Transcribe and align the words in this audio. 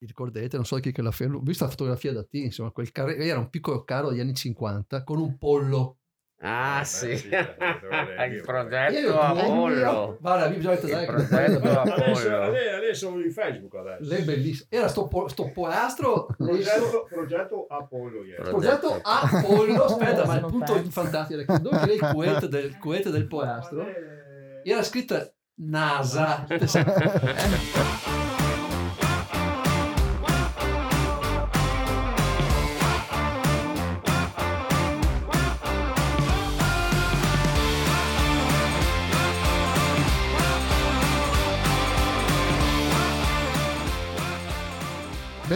vi 0.00 0.06
ricordate, 0.06 0.56
non 0.56 0.64
so 0.64 0.76
chi 0.76 0.92
che 0.92 1.02
l'ha 1.02 1.10
fatto, 1.10 1.36
ho 1.36 1.40
visto 1.40 1.64
la 1.64 1.70
fotografia 1.70 2.12
da 2.12 2.24
te, 2.24 2.38
insomma, 2.38 2.70
quel 2.70 2.90
carro, 2.90 3.10
era 3.10 3.38
un 3.38 3.50
piccolo 3.50 3.84
carro 3.84 4.08
degli 4.08 4.20
anni 4.20 4.34
50 4.34 5.04
con 5.04 5.18
un 5.20 5.36
pollo. 5.36 5.96
Ah 6.42 6.80
Eh, 6.80 6.84
sì, 6.86 7.06
beh, 7.08 7.16
sì, 7.18 7.28
eh, 7.28 8.26
il 8.34 8.40
progetto 8.40 8.98
Io- 8.98 9.18
Apollo. 9.20 10.16
Guarda, 10.18 10.48
mi 10.48 10.56
bisogna 10.56 10.76
dai, 10.76 11.04
progetto 11.04 11.34
Adesso, 11.36 11.68
Apollo. 11.68 12.44
adesso, 12.46 13.20
in 13.20 13.30
Facebook 13.30 13.74
adesso. 13.74 14.08
lei 14.10 14.22
è 14.22 14.24
bellissima. 14.24 14.68
Era 14.70 14.88
sto, 14.88 15.06
po- 15.06 15.28
sto 15.28 15.50
poastro, 15.52 16.28
lei 16.38 16.48
Progetto, 16.62 17.06
progetto 17.10 17.66
Apollo 17.68 18.24
ieri. 18.24 18.40
progetto 18.48 19.00
Apollo, 19.02 19.84
aspetta, 19.84 20.24
ma 20.24 20.36
il 20.38 20.46
punto 20.46 20.82
fantastico 20.88 21.40
è 21.40 21.44
che 21.44 21.60
dove 21.60 21.84
lei 21.84 21.96
il 21.96 22.08
coete 22.10 22.48
del, 22.48 22.76
coete 22.80 23.10
del 23.10 23.26
poastro 23.26 23.86
Eh, 23.86 24.62
era 24.64 24.82
scritta 24.82 25.30
NASA. 25.56 26.46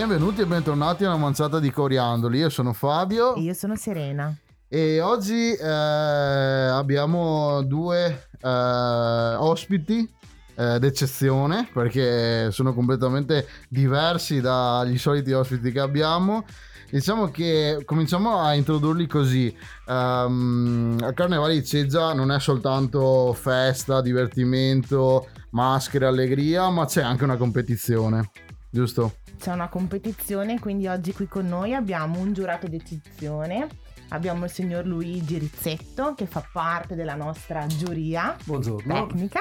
Benvenuti 0.07 0.43
e 0.43 0.47
bentornati 0.47 1.05
a 1.05 1.09
una 1.09 1.17
manciata 1.17 1.59
di 1.59 1.71
coriandoli. 1.71 2.37
Io 2.37 2.51
sono 2.51 2.75
Fabio 2.75 3.37
Io 3.37 3.55
sono 3.55 3.75
Serena. 3.75 4.37
e 4.69 5.01
oggi 5.01 5.55
eh, 5.55 5.67
abbiamo 5.67 7.62
due 7.62 8.29
eh, 8.39 8.48
ospiti 9.39 10.07
eh, 10.57 10.79
d'eccezione 10.79 11.71
perché 11.73 12.51
sono 12.51 12.75
completamente 12.75 13.48
diversi 13.71 14.43
dagli 14.43 14.98
soliti 14.98 15.33
ospiti 15.33 15.73
che 15.73 15.81
abbiamo. 15.81 16.45
Diciamo 16.91 17.31
che 17.31 17.81
cominciamo 17.87 18.41
a 18.43 18.53
introdurli 18.53 19.06
così. 19.06 19.56
Ehm, 19.89 20.98
il 21.00 21.15
Carnevale 21.15 21.55
di 21.55 21.65
Ceggia 21.65 22.12
non 22.12 22.31
è 22.31 22.39
soltanto 22.41 23.33
festa, 23.33 24.03
divertimento, 24.03 25.28
maschere, 25.53 26.05
allegria, 26.05 26.69
ma 26.69 26.84
c'è 26.84 27.00
anche 27.00 27.25
una 27.25 27.39
competizione, 27.39 28.31
giusto? 28.69 29.15
C'è 29.39 29.53
una 29.53 29.69
competizione, 29.69 30.59
quindi 30.59 30.87
oggi 30.87 31.13
qui 31.13 31.27
con 31.27 31.47
noi 31.47 31.75
abbiamo 31.75 32.19
un 32.19 32.33
giurato 32.33 32.67
d'eccezione. 32.67 33.67
Abbiamo 34.11 34.45
il 34.45 34.51
signor 34.51 34.87
Luigi 34.87 35.39
Rizzetto 35.39 36.15
che 36.15 36.27
fa 36.27 36.47
parte 36.53 36.95
della 36.95 37.15
nostra 37.15 37.67
giuria 37.67 38.37
Buongiorno. 38.45 39.07
tecnica. 39.07 39.41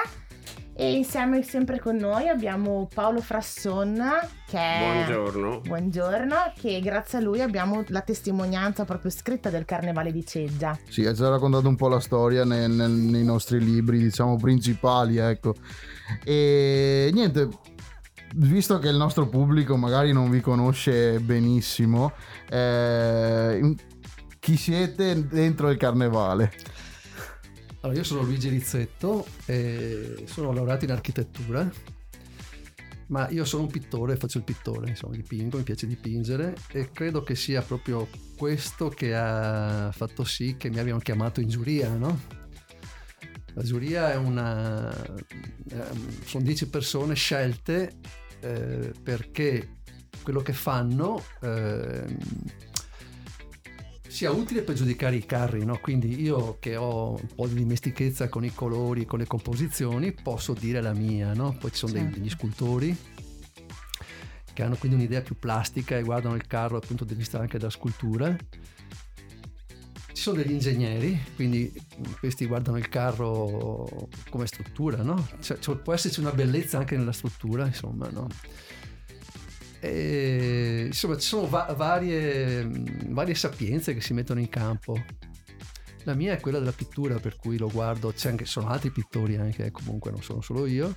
E 0.76 0.94
insieme 0.96 1.42
sempre 1.44 1.78
con 1.78 1.94
noi 1.94 2.26
abbiamo 2.28 2.88
Paolo 2.92 3.20
Frasson 3.20 4.02
che 4.48 4.58
è... 4.58 5.04
Buongiorno. 5.06 5.60
Buongiorno, 5.60 6.34
che 6.58 6.80
grazie 6.80 7.18
a 7.18 7.20
lui 7.20 7.40
abbiamo 7.40 7.84
la 7.88 8.00
testimonianza 8.00 8.84
proprio 8.84 9.10
scritta 9.12 9.50
del 9.50 9.64
Carnevale 9.64 10.10
di 10.10 10.26
Ceggia. 10.26 10.76
Sì, 10.88 11.06
ha 11.06 11.12
già 11.12 11.28
raccontato 11.28 11.68
un 11.68 11.76
po' 11.76 11.86
la 11.86 12.00
storia 12.00 12.44
nel- 12.44 12.72
nel- 12.72 12.90
nei 12.90 13.22
nostri 13.22 13.60
libri, 13.62 13.98
diciamo, 13.98 14.34
principali, 14.36 15.18
ecco. 15.18 15.54
E 16.24 17.10
niente, 17.12 17.48
visto 18.36 18.78
che 18.78 18.88
il 18.88 18.96
nostro 18.96 19.28
pubblico 19.28 19.76
magari 19.76 20.12
non 20.12 20.30
vi 20.30 20.40
conosce 20.40 21.20
benissimo, 21.20 22.12
eh, 22.48 23.74
chi 24.38 24.56
siete 24.56 25.26
dentro 25.26 25.70
il 25.70 25.76
carnevale? 25.76 26.52
Allora, 27.80 27.98
io 27.98 28.04
sono 28.04 28.22
Luigi 28.22 28.48
Rizzetto, 28.48 29.26
e 29.44 30.24
sono 30.26 30.52
laureato 30.52 30.84
in 30.84 30.90
architettura, 30.90 31.70
ma 33.08 33.28
io 33.28 33.44
sono 33.44 33.64
un 33.64 33.70
pittore, 33.70 34.16
faccio 34.16 34.38
il 34.38 34.44
pittore, 34.44 34.88
insomma, 34.88 35.14
dipingo, 35.14 35.58
mi 35.58 35.62
piace 35.62 35.86
dipingere 35.86 36.54
e 36.72 36.90
credo 36.92 37.22
che 37.22 37.34
sia 37.34 37.60
proprio 37.62 38.08
questo 38.36 38.88
che 38.88 39.14
ha 39.14 39.92
fatto 39.92 40.24
sì 40.24 40.56
che 40.56 40.70
mi 40.70 40.78
abbiano 40.78 40.98
chiamato 40.98 41.40
in 41.40 41.48
giuria, 41.48 41.94
no? 41.94 42.42
La 43.54 43.62
giuria 43.62 44.12
è 44.12 44.16
una... 44.16 44.92
sono 46.24 46.42
10 46.42 46.68
persone 46.70 47.14
scelte 47.14 47.98
eh, 48.44 48.92
perché 49.02 49.76
quello 50.22 50.40
che 50.40 50.52
fanno 50.52 51.22
ehm, 51.40 52.16
sia 54.06 54.30
utile 54.30 54.62
per 54.62 54.74
giudicare 54.74 55.16
i 55.16 55.26
carri, 55.26 55.64
no? 55.64 55.78
quindi 55.78 56.20
io 56.22 56.58
che 56.60 56.76
ho 56.76 57.12
un 57.12 57.28
po' 57.34 57.46
di 57.48 57.54
dimestichezza 57.54 58.28
con 58.28 58.44
i 58.44 58.54
colori, 58.54 59.06
con 59.06 59.18
le 59.18 59.26
composizioni, 59.26 60.12
posso 60.12 60.52
dire 60.52 60.80
la 60.80 60.92
mia, 60.92 61.32
no? 61.32 61.56
poi 61.58 61.70
ci 61.70 61.78
sono 61.78 61.92
Certo. 61.92 62.18
degli 62.18 62.30
scultori 62.30 62.96
che 64.52 64.62
hanno 64.62 64.76
quindi 64.76 64.98
un'idea 64.98 65.20
più 65.20 65.36
plastica 65.36 65.98
e 65.98 66.02
guardano 66.02 66.36
il 66.36 66.46
carro 66.46 66.78
dal 66.78 66.86
punto 66.86 67.04
di 67.04 67.14
vista 67.14 67.40
anche 67.40 67.58
della 67.58 67.70
scultura. 67.70 68.34
Ci 70.14 70.22
sono 70.22 70.36
degli 70.36 70.52
ingegneri, 70.52 71.20
quindi 71.34 71.72
questi 72.20 72.46
guardano 72.46 72.78
il 72.78 72.88
carro 72.88 74.08
come 74.30 74.46
struttura, 74.46 75.02
no? 75.02 75.26
Cioè, 75.40 75.58
cioè, 75.58 75.76
può 75.76 75.92
esserci 75.92 76.20
una 76.20 76.30
bellezza 76.30 76.78
anche 76.78 76.96
nella 76.96 77.10
struttura, 77.10 77.66
insomma, 77.66 78.08
no? 78.10 78.28
E, 79.80 80.84
insomma, 80.86 81.18
ci 81.18 81.26
sono 81.26 81.48
va- 81.48 81.74
varie, 81.76 82.64
varie 83.08 83.34
sapienze 83.34 83.92
che 83.92 84.00
si 84.00 84.14
mettono 84.14 84.38
in 84.38 84.48
campo. 84.48 85.04
La 86.04 86.14
mia 86.14 86.32
è 86.32 86.40
quella 86.40 86.60
della 86.60 86.72
pittura, 86.72 87.18
per 87.18 87.34
cui 87.34 87.58
lo 87.58 87.68
guardo, 87.68 88.12
c'è 88.12 88.30
anche, 88.30 88.44
sono 88.44 88.68
altri 88.68 88.90
pittori 88.90 89.36
anche, 89.36 89.72
comunque 89.72 90.12
non 90.12 90.22
sono 90.22 90.40
solo 90.42 90.66
io. 90.66 90.92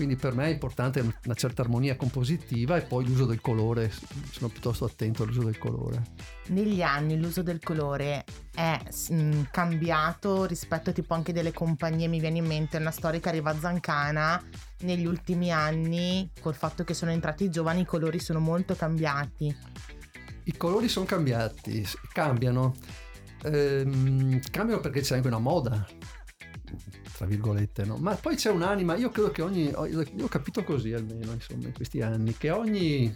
Quindi 0.00 0.16
per 0.16 0.34
me 0.34 0.46
è 0.46 0.48
importante 0.48 1.00
una 1.00 1.34
certa 1.34 1.60
armonia 1.60 1.94
compositiva 1.94 2.78
e 2.78 2.80
poi 2.80 3.04
l'uso 3.04 3.26
del 3.26 3.42
colore, 3.42 3.92
sono 4.30 4.48
piuttosto 4.48 4.86
attento 4.86 5.24
all'uso 5.24 5.42
del 5.42 5.58
colore. 5.58 6.02
Negli 6.46 6.80
anni 6.80 7.20
l'uso 7.20 7.42
del 7.42 7.60
colore 7.62 8.24
è 8.54 8.80
mm, 9.12 9.42
cambiato 9.50 10.46
rispetto 10.46 10.92
tipo 10.92 11.12
anche 11.12 11.34
delle 11.34 11.52
compagnie, 11.52 12.08
mi 12.08 12.18
viene 12.18 12.38
in 12.38 12.46
mente 12.46 12.78
una 12.78 12.90
storica 12.90 13.30
Riva 13.30 13.54
Zancana, 13.60 14.42
negli 14.84 15.04
ultimi 15.04 15.52
anni 15.52 16.30
col 16.40 16.54
fatto 16.54 16.82
che 16.82 16.94
sono 16.94 17.10
entrati 17.10 17.44
i 17.44 17.50
giovani 17.50 17.82
i 17.82 17.84
colori 17.84 18.20
sono 18.20 18.40
molto 18.40 18.74
cambiati. 18.74 19.54
I 20.44 20.56
colori 20.56 20.88
sono 20.88 21.04
cambiati, 21.04 21.86
cambiano. 22.10 22.74
Ehm, 23.42 24.40
cambiano 24.50 24.80
perché 24.80 25.02
c'è 25.02 25.16
anche 25.16 25.28
una 25.28 25.38
moda, 25.38 25.86
tra 27.20 27.28
virgolette, 27.28 27.84
no? 27.84 27.98
Ma 27.98 28.14
poi 28.14 28.34
c'è 28.34 28.50
un'anima, 28.50 28.96
io 28.96 29.10
credo 29.10 29.30
che 29.30 29.42
ogni, 29.42 29.64
io 29.68 30.24
ho 30.24 30.28
capito 30.28 30.64
così 30.64 30.94
almeno, 30.94 31.32
insomma, 31.32 31.66
in 31.66 31.74
questi 31.74 32.00
anni, 32.00 32.34
che 32.34 32.48
ogni, 32.48 33.14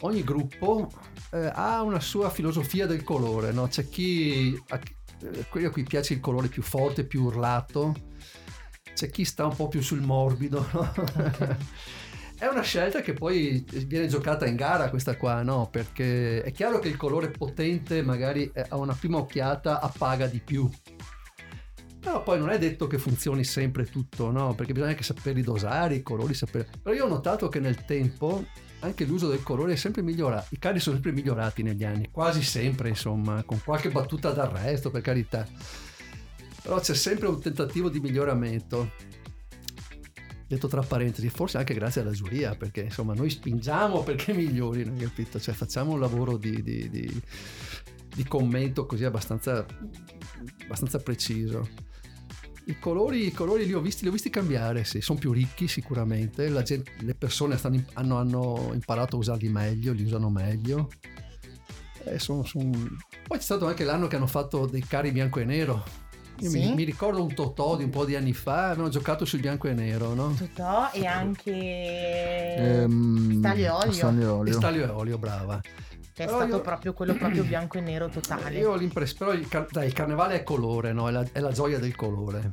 ogni 0.00 0.24
gruppo 0.24 0.90
eh, 1.30 1.50
ha 1.52 1.82
una 1.82 2.00
sua 2.00 2.30
filosofia 2.30 2.86
del 2.86 3.04
colore, 3.04 3.52
no? 3.52 3.68
C'è 3.68 3.86
chi, 3.86 4.58
a, 4.68 4.80
eh, 5.20 5.44
quelli 5.50 5.66
a 5.66 5.70
cui 5.70 5.82
piace 5.82 6.14
il 6.14 6.20
colore 6.20 6.48
più 6.48 6.62
forte, 6.62 7.04
più 7.04 7.24
urlato, 7.24 7.94
c'è 8.94 9.10
chi 9.10 9.26
sta 9.26 9.44
un 9.44 9.54
po' 9.54 9.68
più 9.68 9.82
sul 9.82 10.00
morbido, 10.00 10.66
no? 10.72 10.94
È 12.38 12.46
una 12.46 12.62
scelta 12.62 13.02
che 13.02 13.12
poi 13.12 13.62
viene 13.86 14.06
giocata 14.08 14.46
in 14.46 14.56
gara 14.56 14.88
questa 14.88 15.16
qua, 15.18 15.42
no? 15.42 15.68
Perché 15.70 16.42
è 16.42 16.50
chiaro 16.50 16.78
che 16.78 16.88
il 16.88 16.96
colore 16.96 17.30
potente 17.30 18.02
magari 18.02 18.50
eh, 18.54 18.64
a 18.68 18.76
una 18.76 18.94
prima 18.94 19.18
occhiata 19.18 19.80
appaga 19.80 20.26
di 20.26 20.40
più. 20.40 20.70
Però 22.06 22.22
poi 22.22 22.38
non 22.38 22.50
è 22.50 22.58
detto 22.58 22.86
che 22.86 22.98
funzioni 22.98 23.42
sempre 23.42 23.84
tutto, 23.84 24.30
no? 24.30 24.54
Perché 24.54 24.72
bisogna 24.72 24.90
anche 24.90 25.02
saperli 25.02 25.42
dosare, 25.42 25.96
i 25.96 26.02
colori, 26.04 26.34
sapere... 26.34 26.68
Però 26.80 26.94
io 26.94 27.04
ho 27.04 27.08
notato 27.08 27.48
che 27.48 27.58
nel 27.58 27.84
tempo 27.84 28.44
anche 28.78 29.04
l'uso 29.04 29.26
del 29.26 29.42
colore 29.42 29.72
è 29.72 29.76
sempre 29.76 30.02
migliorato. 30.02 30.46
I 30.50 30.58
carri 30.60 30.78
sono 30.78 30.94
sempre 30.94 31.10
migliorati 31.10 31.64
negli 31.64 31.82
anni, 31.82 32.08
quasi 32.12 32.44
sempre, 32.44 32.90
insomma, 32.90 33.42
con 33.42 33.60
qualche 33.60 33.90
battuta 33.90 34.30
d'arresto, 34.30 34.92
per 34.92 35.00
carità. 35.00 35.48
Però 36.62 36.78
c'è 36.78 36.94
sempre 36.94 37.26
un 37.26 37.40
tentativo 37.40 37.88
di 37.88 37.98
miglioramento 37.98 38.92
detto 40.46 40.68
tra 40.68 40.82
parentesi, 40.82 41.28
forse 41.28 41.58
anche 41.58 41.74
grazie 41.74 42.02
alla 42.02 42.12
giuria, 42.12 42.54
perché 42.54 42.82
insomma 42.82 43.14
noi 43.14 43.30
spingiamo 43.30 44.04
perché 44.04 44.32
migliorino, 44.32 44.94
capito? 44.96 45.40
Cioè 45.40 45.54
facciamo 45.54 45.94
un 45.94 45.98
lavoro 45.98 46.36
di, 46.36 46.62
di- 46.62 46.88
di- 46.88 47.22
di 48.14 48.24
commento 48.28 48.86
così 48.86 49.04
abbastanza, 49.04 49.66
abbastanza 50.62 51.00
preciso. 51.00 51.85
I 52.68 52.78
colori, 52.80 53.26
i 53.26 53.32
colori 53.32 53.64
li 53.64 53.72
ho 53.74 53.80
visti, 53.80 54.02
li 54.02 54.08
ho 54.08 54.12
visti 54.12 54.28
cambiare, 54.28 54.82
sì, 54.84 55.00
sono 55.00 55.18
più 55.20 55.30
ricchi 55.32 55.68
sicuramente, 55.68 56.48
la 56.48 56.62
gente- 56.62 56.90
le 57.00 57.14
persone 57.14 57.56
stanno 57.56 57.80
hanno, 57.92 58.18
hanno 58.18 58.70
imparato 58.72 59.14
a 59.14 59.18
usarli 59.20 59.48
meglio, 59.48 59.92
li 59.92 60.02
usano 60.02 60.30
meglio. 60.30 60.90
Eh, 62.04 62.18
son- 62.18 62.44
son- 62.44 62.96
Poi 63.26 63.38
c'è 63.38 63.44
stato 63.44 63.66
anche 63.68 63.84
l'anno 63.84 64.08
che 64.08 64.16
hanno 64.16 64.26
fatto 64.26 64.66
dei 64.66 64.84
carri 64.84 65.12
bianco 65.12 65.38
e 65.38 65.44
nero. 65.44 65.84
Io 66.40 66.50
mi, 66.50 66.62
Sì. 66.64 66.74
mi 66.74 66.82
ricordo 66.84 67.22
un 67.22 67.32
Totò 67.34 67.76
di 67.76 67.84
un 67.84 67.90
po' 67.90 68.04
di 68.04 68.14
anni 68.16 68.32
fa, 68.34 68.66
avevano 68.66 68.88
giocato 68.90 69.24
sul 69.24 69.40
bianco 69.40 69.68
e 69.68 69.72
nero, 69.72 70.12
no? 70.14 70.34
Totò 70.36 70.90
e 70.92 71.06
anche 71.06 72.56
Ehm, 72.58 73.38
Staglio 73.38 73.64
e 73.64 73.68
olio. 73.70 74.08
E 74.10 74.22
E 74.22 74.26
olio. 74.26 74.52
Staglio 74.54 74.84
e 74.84 74.88
olio, 74.88 75.18
brava. 75.18 75.60
Che 76.16 76.22
è 76.22 76.26
Però 76.26 76.38
stato 76.38 76.56
io- 76.56 76.60
proprio 76.62 76.92
quello 76.94 77.14
proprio 77.14 77.44
bianco 77.44 77.76
e 77.76 77.82
nero 77.82 78.08
totale. 78.08 78.58
Io 78.58 78.70
ho 78.70 78.74
l'impressione, 78.76 79.32
però 79.32 79.38
il, 79.38 79.48
car- 79.48 79.70
dai, 79.70 79.86
il 79.88 79.92
carnevale 79.92 80.36
è 80.36 80.42
colore, 80.42 80.94
no? 80.94 81.08
È 81.08 81.12
la, 81.12 81.26
è 81.30 81.40
la 81.40 81.52
gioia 81.52 81.78
del 81.78 81.94
colore. 81.94 82.52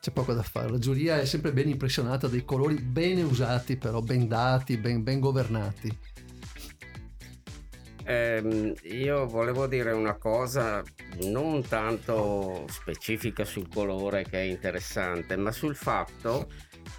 c'è 0.00 0.10
poco 0.10 0.32
da 0.32 0.42
fare. 0.42 0.70
La 0.70 0.78
giuria 0.78 1.20
è 1.20 1.26
sempre 1.26 1.52
ben 1.52 1.68
impressionata 1.68 2.28
dei 2.28 2.46
colori 2.46 2.76
bene 2.76 3.20
usati, 3.22 3.76
però 3.76 4.00
ben 4.00 4.26
dati, 4.26 4.78
ben, 4.78 5.02
ben 5.02 5.20
governati. 5.20 5.98
Ehm, 8.04 8.72
io 8.84 9.26
volevo 9.26 9.66
dire 9.66 9.92
una 9.92 10.14
cosa 10.14 10.82
non 11.24 11.62
tanto 11.68 12.64
specifica 12.68 13.44
sul 13.44 13.68
colore 13.68 14.24
che 14.24 14.38
è 14.38 14.44
interessante, 14.44 15.36
ma 15.36 15.52
sul 15.52 15.76
fatto 15.76 16.48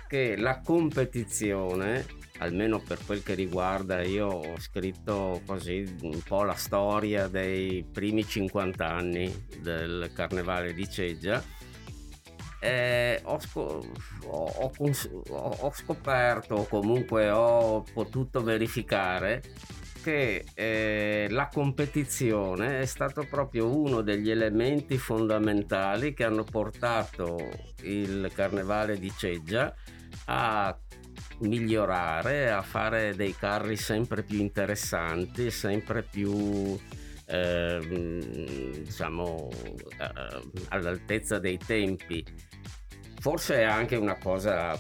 che 0.08 0.38
la 0.38 0.62
competizione, 0.62 2.06
almeno 2.44 2.80
per 2.80 3.00
quel 3.06 3.24
che 3.24 3.34
riguarda, 3.34 4.02
io 4.02 4.28
ho 4.28 4.60
scritto 4.60 5.42
così 5.46 5.96
un 6.02 6.22
po' 6.22 6.44
la 6.44 6.56
storia 6.56 7.28
dei 7.28 7.84
primi 7.84 8.26
50 8.26 8.86
anni 8.88 9.46
del 9.60 10.12
Carnevale 10.14 10.74
di 10.74 10.90
Ceggia. 10.90 11.42
Eh, 12.60 13.20
ho, 13.24 13.40
sco- 13.40 13.86
ho, 14.26 14.46
ho 14.46 14.72
ho 15.36 15.72
scoperto, 15.74 16.56
o 16.56 16.68
comunque 16.68 17.30
ho 17.30 17.84
potuto 17.94 18.42
verificare 18.42 19.42
che 20.04 20.44
eh, 20.54 21.28
la 21.30 21.48
competizione 21.48 22.82
è 22.82 22.86
stato 22.86 23.26
proprio 23.30 23.74
uno 23.74 24.02
degli 24.02 24.30
elementi 24.30 24.98
fondamentali 24.98 26.14
che 26.14 26.26
hanno 26.26 26.44
portato 26.44 27.38
il 27.84 28.30
carnevale 28.34 29.00
di 29.00 29.12
Ceggia 29.16 29.74
a 30.26 30.78
migliorare, 31.40 32.52
a 32.52 32.62
fare 32.62 33.16
dei 33.16 33.36
carri 33.36 33.76
sempre 33.76 34.24
più 34.24 34.40
interessanti, 34.40 35.52
sempre 35.52 36.04
più 36.04 36.78
eh, 37.26 38.82
diciamo 38.84 39.50
eh, 40.00 40.42
all'altezza 40.70 41.40
dei 41.40 41.58
tempi. 41.58 42.24
Forse 43.20 43.56
è 43.56 43.64
anche 43.64 43.96
una 43.96 44.18
cosa 44.18 44.78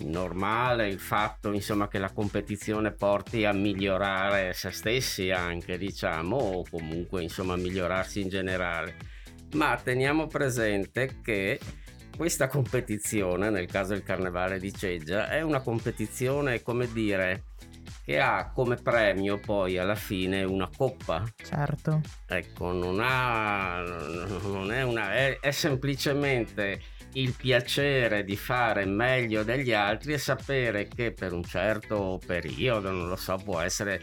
normale 0.00 0.88
il 0.88 0.98
fatto 0.98 1.52
insomma 1.52 1.88
che 1.88 1.98
la 1.98 2.12
competizione 2.12 2.92
porti 2.92 3.44
a 3.44 3.52
migliorare 3.52 4.52
se 4.52 4.70
stessi 4.70 5.30
anche 5.30 5.78
diciamo 5.78 6.36
o 6.36 6.64
comunque 6.68 7.22
insomma 7.22 7.54
a 7.54 7.56
migliorarsi 7.56 8.20
in 8.20 8.28
generale 8.28 8.96
ma 9.52 9.76
teniamo 9.76 10.26
presente 10.26 11.20
che 11.22 11.58
questa 12.18 12.48
competizione 12.48 13.48
nel 13.48 13.68
caso 13.68 13.92
del 13.92 14.02
carnevale 14.02 14.58
di 14.58 14.74
Ceggia 14.74 15.28
è 15.28 15.40
una 15.40 15.60
competizione 15.60 16.62
come 16.62 16.90
dire 16.92 17.44
che 18.04 18.18
ha 18.18 18.50
come 18.50 18.74
premio 18.74 19.38
poi 19.38 19.78
alla 19.78 19.94
fine 19.94 20.42
una 20.42 20.68
coppa 20.76 21.22
Certo. 21.36 22.00
ecco 22.26 22.72
non 22.72 22.98
ha 23.00 23.82
non 24.42 24.72
è 24.72 24.82
una 24.82 25.14
è, 25.14 25.38
è 25.38 25.52
semplicemente 25.52 26.80
il 27.12 27.34
piacere 27.34 28.24
di 28.24 28.34
fare 28.34 28.84
meglio 28.84 29.44
degli 29.44 29.72
altri 29.72 30.14
e 30.14 30.18
sapere 30.18 30.88
che 30.88 31.12
per 31.12 31.32
un 31.32 31.42
certo 31.42 32.20
periodo, 32.24 32.90
non 32.90 33.08
lo 33.08 33.16
so, 33.16 33.36
può 33.36 33.60
essere 33.60 34.00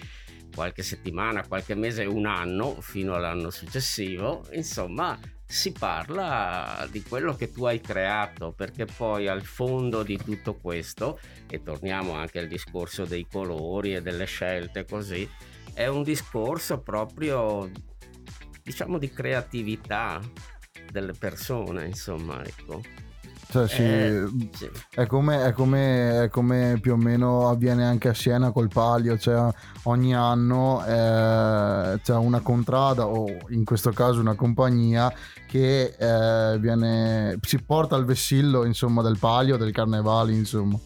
qualche 0.54 0.82
settimana, 0.82 1.46
qualche 1.46 1.76
mese, 1.76 2.06
un 2.06 2.26
anno, 2.26 2.82
fino 2.82 3.14
all'anno 3.14 3.52
successivo, 3.52 4.44
insomma, 4.54 5.18
si 5.48 5.72
parla 5.72 6.88
di 6.90 7.04
quello 7.04 7.36
che 7.36 7.52
tu 7.52 7.66
hai 7.66 7.80
creato, 7.80 8.52
perché 8.52 8.86
poi 8.86 9.28
al 9.28 9.44
fondo 9.44 10.04
di 10.04 10.18
tutto 10.18 10.56
questo, 10.56 11.20
e 11.48 11.62
torniamo 11.62 12.14
anche 12.14 12.40
al 12.40 12.48
discorso 12.48 13.06
dei 13.06 13.28
colori 13.30 13.96
e 13.96 14.02
delle 14.02 14.26
scelte 14.26 14.86
così, 14.86 15.30
è 15.74 15.88
un 15.88 16.04
discorso 16.04 16.82
proprio, 16.82 17.70
diciamo, 18.64 18.98
di 18.98 19.10
creatività 19.12 20.20
delle 20.92 21.14
persone, 21.14 21.86
insomma, 21.86 22.44
ecco. 22.44 22.82
Cioè, 23.56 23.68
sì, 23.68 23.82
Eh, 23.84 24.50
sì. 24.54 24.70
È 24.90 25.06
come, 25.06 25.46
è, 25.46 25.54
come, 25.54 26.24
è 26.24 26.30
come 26.30 26.78
più 26.82 26.94
o 26.94 26.98
meno 26.98 27.48
avviene 27.48 27.86
anche 27.86 28.10
a 28.10 28.14
Siena 28.14 28.52
col 28.52 28.68
palio, 28.68 29.18
cioè 29.18 29.50
ogni 29.84 30.14
anno 30.14 30.84
eh, 30.86 32.00
c'è 32.04 32.16
una 32.16 32.42
contrada 32.42 33.06
o 33.08 33.26
in 33.50 33.64
questo 33.64 33.92
caso 33.92 34.20
una 34.20 34.36
compagnia 34.36 35.12
che 35.48 35.96
eh, 35.98 36.58
viene, 36.60 37.38
si 37.42 37.62
porta 37.62 37.96
al 37.96 38.04
vessillo 38.06 38.66
insomma, 38.66 39.02
del 39.02 39.18
palio, 39.18 39.56
del 39.58 39.72
carnevale 39.72 40.34
insomma. 40.34 40.78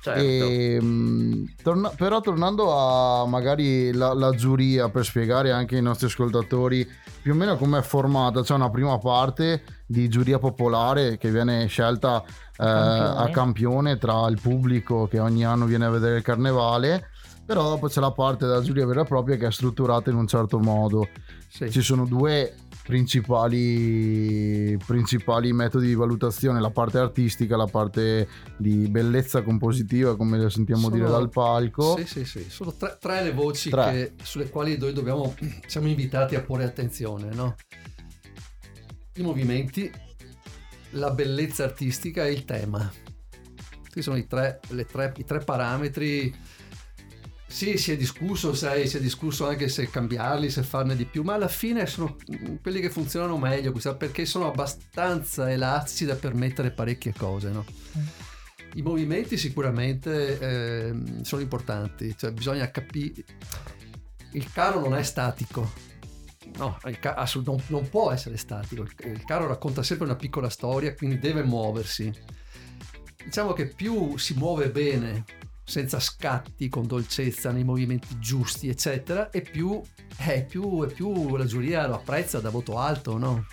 Certo. 0.00 0.20
E, 0.20 0.80
mh, 0.80 1.54
torna- 1.62 1.90
però 1.90 2.20
tornando 2.20 2.72
a 2.76 3.26
magari 3.26 3.92
la, 3.92 4.14
la 4.14 4.30
giuria 4.30 4.88
per 4.88 5.04
spiegare 5.04 5.50
anche 5.50 5.76
ai 5.76 5.82
nostri 5.82 6.06
ascoltatori 6.06 6.88
più 7.20 7.32
o 7.32 7.36
meno 7.36 7.56
come 7.56 7.78
è 7.78 7.82
formata, 7.82 8.42
c'è 8.42 8.54
una 8.54 8.70
prima 8.70 8.96
parte 8.98 9.62
di 9.86 10.08
giuria 10.08 10.38
popolare 10.38 11.18
che 11.18 11.30
viene 11.30 11.66
scelta 11.66 12.22
eh, 12.22 12.32
campione. 12.56 13.18
a 13.18 13.30
campione 13.30 13.98
tra 13.98 14.26
il 14.28 14.38
pubblico 14.40 15.08
che 15.08 15.18
ogni 15.18 15.44
anno 15.44 15.66
viene 15.66 15.86
a 15.86 15.90
vedere 15.90 16.18
il 16.18 16.22
carnevale, 16.22 17.08
però 17.44 17.62
dopo 17.64 17.88
c'è 17.88 18.00
la 18.00 18.12
parte 18.12 18.46
della 18.46 18.62
giuria 18.62 18.86
vera 18.86 19.02
e 19.02 19.04
propria 19.04 19.36
che 19.36 19.46
è 19.46 19.52
strutturata 19.52 20.10
in 20.10 20.16
un 20.16 20.26
certo 20.26 20.58
modo. 20.58 21.08
Sì. 21.48 21.70
Ci 21.70 21.82
sono 21.82 22.04
due 22.04 22.54
principali, 22.88 24.78
principali 24.86 25.52
metodi 25.52 25.88
di 25.88 25.94
valutazione, 25.94 26.58
la 26.58 26.70
parte 26.70 26.96
artistica, 26.98 27.54
la 27.56 27.66
parte 27.66 28.26
di 28.56 28.88
bellezza 28.88 29.42
compositiva, 29.42 30.16
come 30.16 30.38
le 30.38 30.48
sentiamo 30.48 30.82
Sono- 30.84 30.94
dire 30.94 31.06
dal 31.08 31.28
palco. 31.28 31.98
Sì, 31.98 32.06
sì, 32.06 32.24
sì. 32.24 32.46
Sono 32.48 32.72
tre, 32.72 32.96
tre 32.98 33.22
le 33.24 33.32
voci 33.32 33.68
Tre. 33.68 33.90
che- 33.92 34.12
sulle 34.24 34.48
quali 34.48 34.78
noi 34.78 34.92
dobbiamo, 34.94 35.34
siamo 35.66 35.86
invitati 35.86 36.34
a 36.34 36.40
porre 36.40 36.64
attenzione, 36.64 37.28
no? 37.34 37.56
I 39.16 39.22
movimenti, 39.22 39.90
la 40.92 41.10
bellezza 41.10 41.64
artistica 41.64 42.24
e 42.24 42.32
il 42.32 42.44
tema. 42.44 42.90
Questi 43.82 44.02
sono 44.02 44.16
i 44.16 44.26
tre, 44.26 44.60
le 44.68 44.86
tre- 44.86 45.12
i 45.16 45.24
tre 45.24 45.40
parametri. 45.40 46.34
Sì, 47.50 47.78
si 47.78 47.92
è 47.92 47.96
discusso, 47.96 48.52
sai, 48.54 48.86
si 48.86 48.98
è 48.98 49.00
discusso 49.00 49.48
anche 49.48 49.68
se 49.68 49.88
cambiarli, 49.88 50.50
se 50.50 50.62
farne 50.62 50.94
di 50.94 51.06
più, 51.06 51.22
ma 51.22 51.32
alla 51.32 51.48
fine 51.48 51.86
sono 51.86 52.16
mm, 52.30 52.56
quelli 52.60 52.78
che 52.78 52.90
funzionano 52.90 53.38
meglio, 53.38 53.72
perché 53.96 54.26
sono 54.26 54.48
abbastanza 54.48 55.50
elastici 55.50 56.04
da 56.04 56.14
permettere 56.14 56.70
parecchie 56.70 57.14
cose, 57.16 57.48
no? 57.48 57.64
I 58.74 58.82
movimenti 58.82 59.38
sicuramente 59.38 60.38
ehm, 60.38 61.22
sono 61.22 61.40
importanti, 61.40 62.14
cioè 62.16 62.32
bisogna 62.32 62.70
capire... 62.70 63.24
Il 64.32 64.52
carro 64.52 64.78
non 64.80 64.94
è 64.94 65.02
statico, 65.02 65.72
no, 66.58 66.78
il 66.84 66.98
ca- 66.98 67.26
non, 67.44 67.56
non 67.68 67.88
può 67.88 68.12
essere 68.12 68.36
statico, 68.36 68.82
il, 68.82 68.92
il 69.04 69.24
carro 69.24 69.46
racconta 69.46 69.82
sempre 69.82 70.04
una 70.04 70.16
piccola 70.16 70.50
storia, 70.50 70.94
quindi 70.94 71.18
deve 71.18 71.42
muoversi. 71.42 72.12
Diciamo 73.24 73.54
che 73.54 73.68
più 73.68 74.18
si 74.18 74.34
muove 74.34 74.68
bene, 74.70 75.24
senza 75.68 76.00
scatti, 76.00 76.70
con 76.70 76.86
dolcezza, 76.86 77.52
nei 77.52 77.62
movimenti 77.62 78.18
giusti, 78.18 78.70
eccetera, 78.70 79.28
e 79.28 79.42
più, 79.42 79.80
eh, 80.26 80.42
più, 80.48 80.86
più 80.86 81.36
la 81.36 81.44
giuria 81.44 81.86
lo 81.86 81.96
apprezza 81.96 82.40
da 82.40 82.48
voto 82.48 82.78
alto, 82.78 83.18
no? 83.18 83.46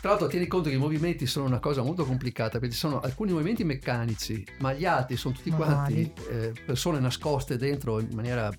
Tra 0.00 0.10
l'altro 0.10 0.26
tieni 0.26 0.48
conto 0.48 0.68
che 0.68 0.74
i 0.74 0.78
movimenti 0.78 1.26
sono 1.26 1.46
una 1.46 1.60
cosa 1.60 1.82
molto 1.82 2.04
complicata 2.04 2.58
perché 2.58 2.74
ci 2.74 2.80
sono 2.80 3.00
alcuni 3.00 3.30
movimenti 3.30 3.62
meccanici, 3.62 4.44
ma 4.58 4.72
gli 4.72 4.84
altri 4.84 5.16
sono 5.16 5.34
tutti 5.34 5.50
quanti 5.50 6.10
eh, 6.30 6.52
persone 6.64 6.98
nascoste 6.98 7.56
dentro 7.56 8.00
in 8.00 8.14
maniera 8.14 8.50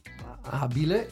abile 0.43 1.09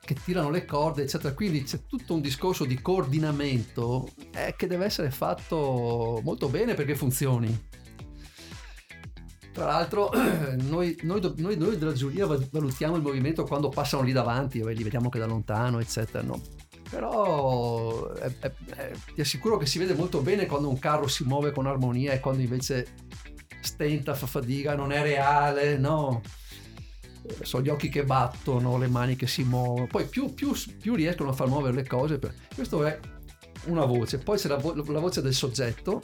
che 0.00 0.14
tirano 0.14 0.48
le 0.48 0.64
corde, 0.64 1.02
eccetera. 1.02 1.34
Quindi 1.34 1.64
c'è 1.64 1.80
tutto 1.86 2.14
un 2.14 2.22
discorso 2.22 2.64
di 2.64 2.80
coordinamento 2.80 4.08
eh, 4.32 4.54
che 4.56 4.66
deve 4.66 4.86
essere 4.86 5.10
fatto 5.10 6.22
molto 6.24 6.48
bene 6.48 6.72
perché 6.72 6.94
funzioni. 6.94 7.67
Tra 9.58 9.66
l'altro, 9.66 10.10
noi, 10.68 10.96
noi 11.02 11.20
noi- 11.36 11.56
noi 11.56 11.76
della 11.76 11.92
giuria 11.92 12.26
va- 12.26 12.38
valutiamo 12.48 12.94
il 12.94 13.02
movimento 13.02 13.42
quando 13.42 13.70
passano 13.70 14.04
lì 14.04 14.12
davanti, 14.12 14.62
li 14.62 14.82
vediamo 14.84 15.08
che 15.08 15.18
da 15.18 15.26
lontano, 15.26 15.80
eccetera. 15.80 16.22
No? 16.22 16.40
Però 16.88 18.12
è- 18.12 18.32
è- 18.38 18.52
è- 18.76 18.92
ti 19.14 19.20
assicuro 19.20 19.56
che 19.56 19.66
si 19.66 19.78
vede 19.80 19.94
molto 19.94 20.20
bene 20.20 20.46
quando 20.46 20.68
un 20.68 20.78
carro 20.78 21.08
si 21.08 21.24
muove 21.24 21.50
con 21.50 21.66
armonia 21.66 22.12
e 22.12 22.20
quando 22.20 22.40
invece 22.40 22.86
stenta, 23.60 24.14
fa 24.14 24.26
fatica, 24.28 24.76
non 24.76 24.92
è 24.92 25.02
reale, 25.02 25.76
no? 25.76 26.22
Sono 27.42 27.64
gli 27.64 27.68
occhi 27.68 27.88
che 27.88 28.04
battono, 28.04 28.78
le 28.78 28.86
mani 28.86 29.16
che 29.16 29.26
si 29.26 29.42
muovono. 29.42 29.88
Poi 29.88 30.04
più, 30.06 30.32
più- 30.34 30.54
più 30.80 30.94
riescono 30.94 31.30
a 31.30 31.32
far 31.32 31.48
muovere 31.48 31.74
le 31.74 31.84
cose. 31.84 32.18
per- 32.20 32.32
Questo 32.54 32.84
è 32.84 32.96
una 33.66 33.84
voce. 33.84 34.18
Poi 34.18 34.38
c'è 34.38 34.46
la, 34.46 34.56
vo- 34.56 34.72
la 34.92 35.00
voce 35.00 35.20
del 35.20 35.34
soggetto, 35.34 36.00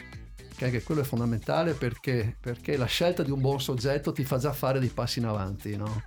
che 0.57 0.65
anche 0.67 0.83
quello 0.83 1.01
è 1.01 1.05
fondamentale 1.05 1.73
perché, 1.75 2.37
perché 2.41 2.77
la 2.77 2.87
scelta 2.87 3.23
di 3.23 3.31
un 3.31 3.41
buon 3.41 3.61
soggetto 3.61 4.13
ti 4.13 4.25
fa 4.25 4.39
già 4.39 4.53
fare 4.53 4.79
dei 4.79 4.89
passi 4.89 5.19
in 5.19 5.27
avanti, 5.27 5.77
no? 5.77 6.03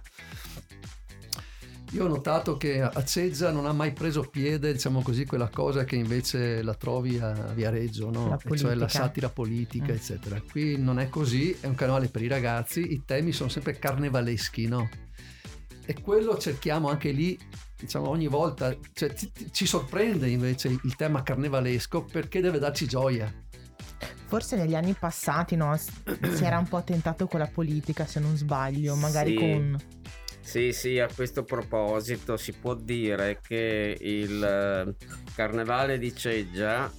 Io 1.92 2.04
ho 2.04 2.08
notato 2.10 2.58
che 2.58 2.82
a 2.82 3.04
Ceggia 3.06 3.50
non 3.50 3.66
ha 3.66 3.72
mai 3.72 3.94
preso 3.94 4.22
piede, 4.24 4.74
diciamo 4.74 5.02
così, 5.02 5.26
quella 5.26 5.48
cosa 5.48 5.86
che 5.86 5.96
invece 5.96 6.62
la 6.62 6.74
trovi 6.74 7.18
a 7.18 7.32
Viareggio, 7.32 8.10
no? 8.12 8.28
La 8.28 8.56
cioè 8.58 8.76
la 8.76 8.90
satira 8.90 9.30
politica, 9.30 9.94
Mm. 9.94 9.96
eccetera. 9.96 10.42
Qui 10.42 10.78
non 10.78 11.00
è 11.00 11.08
così, 11.08 11.56
è 11.62 11.66
un 11.66 11.76
canale 11.76 12.10
per 12.10 12.22
i 12.24 12.28
ragazzi, 12.28 12.92
i 12.92 13.04
temi 13.06 13.32
sono 13.32 13.48
sempre 13.48 13.80
carnevaleschi, 13.80 14.68
no? 14.68 14.90
E 15.86 16.02
quello 16.02 16.38
cerchiamo 16.38 16.90
anche 16.90 17.12
lì, 17.12 17.40
diciamo 17.80 18.10
ogni 18.10 18.28
volta, 18.28 18.76
cioè, 18.92 19.14
ti- 19.14 19.32
ci 19.52 19.66
sorprende 19.66 20.28
invece 20.28 20.68
il 20.68 20.96
tema 20.98 21.24
carnevalesco 21.24 22.04
perché 22.04 22.42
deve 22.42 22.60
darci 22.60 22.86
gioia. 22.86 23.34
Forse 24.28 24.56
negli 24.58 24.76
anni 24.76 24.94
passati 24.94 25.56
no, 25.56 25.76
si 25.78 26.44
era 26.44 26.58
un 26.58 26.68
po' 26.68 26.84
tentato 26.84 27.28
con 27.28 27.40
la 27.40 27.50
politica, 27.52 28.06
se 28.06 28.20
non 28.20 28.36
sbaglio, 28.36 28.96
magari 28.96 29.32
Sì. 29.32 29.38
con... 29.38 29.78
Sì, 30.42 30.72
sì, 30.72 31.00
a 31.00 31.10
questo 31.14 31.44
proposito 31.44 32.38
si 32.38 32.54
può 32.54 32.74
dire 32.74 33.40
che 33.46 33.98
il 34.00 34.42
eh, 34.42 34.96
carnevale 35.36 35.98
di 35.98 36.16
Ceggia 36.16 36.90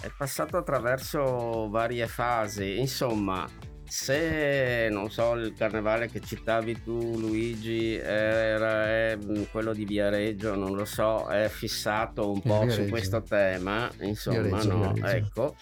è 0.00 0.10
passato 0.16 0.58
attraverso 0.58 1.68
varie 1.70 2.06
fasi. 2.06 2.78
Insomma, 2.78 3.48
se 3.86 4.88
non 4.90 5.10
so, 5.10 5.32
il 5.34 5.54
carnevale 5.56 6.08
che 6.08 6.20
citavi 6.20 6.82
tu, 6.82 7.18
Luigi, 7.18 7.94
era 7.94 8.84
è, 8.84 9.16
mm, 9.16 9.44
quello 9.50 9.72
di 9.72 9.86
Viareggio, 9.86 10.54
non 10.54 10.74
lo 10.76 10.84
so, 10.84 11.28
è 11.28 11.48
fissato 11.48 12.30
un 12.30 12.42
po' 12.42 12.68
su 12.68 12.86
questo 12.88 13.22
tema, 13.22 13.90
insomma, 14.00 14.40
Viareggio, 14.42 14.76
no, 14.76 14.92
Viareggio. 14.92 15.26
ecco. 15.26 15.56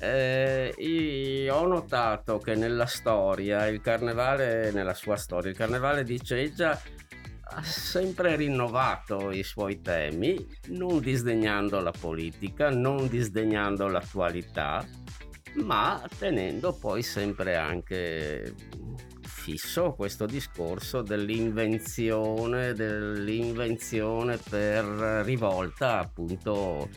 Eh, 0.00 1.48
ho 1.50 1.66
notato 1.66 2.38
che 2.38 2.54
nella 2.54 2.86
storia, 2.86 3.66
il 3.66 3.80
carnevale, 3.80 4.70
nella 4.70 4.94
sua 4.94 5.16
storia, 5.16 5.50
il 5.50 5.56
carnevale 5.56 6.04
di 6.04 6.20
Ceggia 6.22 6.80
ha 7.50 7.62
sempre 7.62 8.36
rinnovato 8.36 9.30
i 9.30 9.42
suoi 9.42 9.80
temi, 9.80 10.46
non 10.68 11.00
disdegnando 11.00 11.80
la 11.80 11.92
politica, 11.98 12.70
non 12.70 13.08
disdegnando 13.08 13.88
l'attualità, 13.88 14.86
ma 15.64 16.00
tenendo 16.18 16.74
poi 16.74 17.02
sempre 17.02 17.56
anche 17.56 18.54
fisso 19.22 19.94
questo 19.94 20.26
discorso 20.26 21.00
dell'invenzione, 21.00 22.74
dell'invenzione 22.74 24.36
per 24.36 24.84
rivolta 25.24 26.00
appunto 26.00 26.88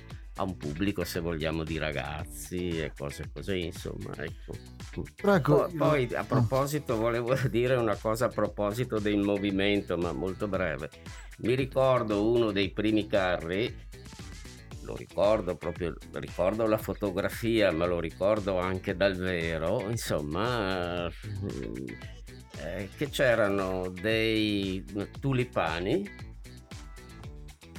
a 0.41 0.43
un 0.43 0.57
pubblico 0.57 1.03
se 1.03 1.19
vogliamo 1.19 1.63
di 1.63 1.77
ragazzi 1.77 2.69
e 2.69 2.91
cose 2.97 3.29
così 3.31 3.65
insomma 3.65 4.11
ecco. 4.17 4.53
Però 5.15 5.35
ecco, 5.35 5.55
Poi, 5.67 6.07
poi, 6.07 6.15
a 6.15 6.23
proposito 6.23 6.97
volevo 6.97 7.35
dire 7.47 7.75
una 7.75 7.95
cosa 7.95 8.25
a 8.25 8.29
proposito 8.29 8.99
del 8.99 9.19
movimento 9.19 9.97
ma 9.97 10.11
molto 10.11 10.47
breve 10.47 10.89
mi 11.39 11.53
ricordo 11.55 12.29
uno 12.29 12.51
dei 12.51 12.71
primi 12.71 13.05
carri 13.07 13.73
lo 14.81 14.95
ricordo 14.95 15.55
proprio 15.55 15.95
ricordo 16.13 16.65
la 16.65 16.77
fotografia 16.77 17.71
ma 17.71 17.85
lo 17.85 17.99
ricordo 17.99 18.57
anche 18.57 18.95
dal 18.95 19.15
vero 19.15 19.87
insomma 19.89 21.07
eh, 22.57 22.89
che 22.97 23.09
c'erano 23.09 23.89
dei 23.89 24.83
tulipani 25.19 26.30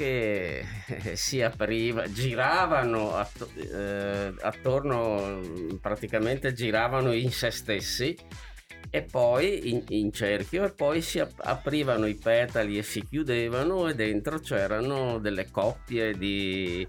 che 0.03 0.65
eh, 0.87 1.17
si 1.17 1.41
apriva, 1.41 2.11
giravano 2.11 3.15
atto- 3.15 3.49
eh, 3.55 4.35
attorno, 4.41 5.79
praticamente 5.81 6.53
giravano 6.53 7.13
in 7.13 7.31
se 7.31 7.53
stessi 7.53 8.17
e 8.91 9.03
poi 9.03 9.71
in, 9.71 9.85
in 9.89 10.13
cerchio 10.13 10.65
e 10.65 10.73
poi 10.73 11.01
si 11.03 11.21
ap- 11.21 11.41
aprivano 11.45 12.07
i 12.07 12.17
petali 12.17 12.79
e 12.79 12.83
si 12.83 13.05
chiudevano 13.05 13.89
e 13.89 13.95
dentro 13.95 14.41
c'erano 14.41 15.19
delle 15.19 15.51
coppie 15.53 16.19
di 16.19 16.87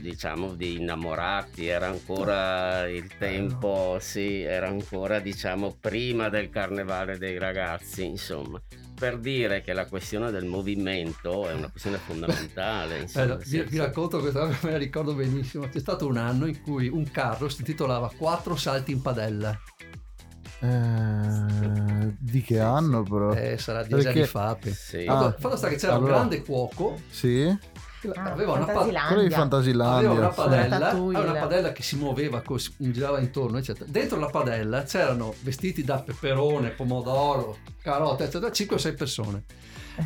diciamo 0.00 0.54
di 0.54 0.76
innamorati 0.80 1.66
era 1.66 1.86
ancora 1.88 2.88
il 2.88 3.08
tempo 3.18 3.98
sì 4.00 4.40
era 4.42 4.68
ancora 4.68 5.18
diciamo 5.20 5.76
prima 5.78 6.28
del 6.28 6.48
carnevale 6.50 7.18
dei 7.18 7.38
ragazzi 7.38 8.04
insomma 8.04 8.60
per 8.98 9.18
dire 9.18 9.62
che 9.62 9.72
la 9.72 9.86
questione 9.86 10.30
del 10.30 10.44
movimento 10.44 11.48
è 11.48 11.54
una 11.54 11.70
questione 11.70 11.96
fondamentale 11.98 12.98
insomma, 13.02 13.24
Allora, 13.24 13.42
vi, 13.46 13.62
vi 13.62 13.78
racconto 13.78 14.20
questa 14.20 14.40
cosa, 14.46 14.58
me 14.66 14.70
la 14.72 14.76
ricordo 14.78 15.14
benissimo. 15.14 15.66
C'è 15.68 15.78
stato 15.80 16.06
un 16.06 16.18
anno 16.18 16.44
in 16.46 16.60
cui 16.60 16.88
un 16.88 17.10
carro 17.10 17.48
si 17.48 17.60
intitolava 17.60 18.10
Quattro 18.16 18.56
salti 18.56 18.92
in 18.92 19.00
padella. 19.00 19.58
eh, 20.60 22.14
di 22.18 22.42
che 22.42 22.60
anno 22.60 23.02
però? 23.02 23.32
Eh, 23.32 23.56
sarà 23.56 23.82
dieci 23.84 24.02
Perché- 24.04 24.18
anni 24.18 24.28
fa. 24.28 24.58
sì. 24.70 25.04
Ah, 25.06 25.14
Fatto, 25.18 25.36
fatto 25.40 25.56
sta 25.56 25.68
che 25.68 25.76
c'era 25.76 25.94
allora- 25.94 26.12
un 26.20 26.28
grande 26.28 26.42
cuoco 26.44 27.00
Sì? 27.08 27.58
Ah, 28.14 28.32
aveva, 28.32 28.52
una 28.52 28.64
pa- 28.64 28.72
Fantasilandia. 28.72 29.08
Quello 29.08 29.22
di 29.28 29.34
aveva 29.82 30.18
una 30.18 30.28
padella, 30.28 30.88
aveva 30.90 31.20
una 31.30 31.40
padella 31.40 31.72
che 31.72 31.82
si 31.82 31.96
muoveva, 31.96 32.40
co- 32.40 32.58
si 32.58 32.72
girava 32.78 33.18
intorno, 33.20 33.58
eccetera. 33.58 33.84
Dentro 33.88 34.18
la 34.18 34.26
padella 34.28 34.82
c'erano 34.84 35.34
vestiti 35.40 35.84
da 35.84 35.98
peperone, 35.98 36.70
pomodoro, 36.70 37.58
carote, 37.82 38.24
eccetera, 38.24 38.50
5 38.50 38.76
o 38.76 38.78
6 38.78 38.94
persone. 38.94 39.44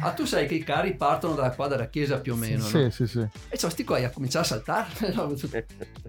Ah, 0.01 0.11
tu 0.11 0.25
sai 0.25 0.49
che 0.49 0.55
i 0.55 0.65
carri 0.65 0.97
partono 0.97 1.35
da 1.35 1.51
qua, 1.51 1.69
dalla 1.69 1.87
chiesa 1.87 2.19
più 2.19 2.33
o 2.33 2.37
meno, 2.37 2.65
Sì, 2.65 2.83
no? 2.85 2.91
sì, 2.91 3.07
sì. 3.07 3.25
E 3.49 3.57
cioè, 3.57 3.71
sti 3.71 3.85
qua 3.85 3.99
a 3.99 4.11
cominciare 4.11 4.45
a 4.45 4.49
saltare, 4.49 4.89
no? 5.15 5.33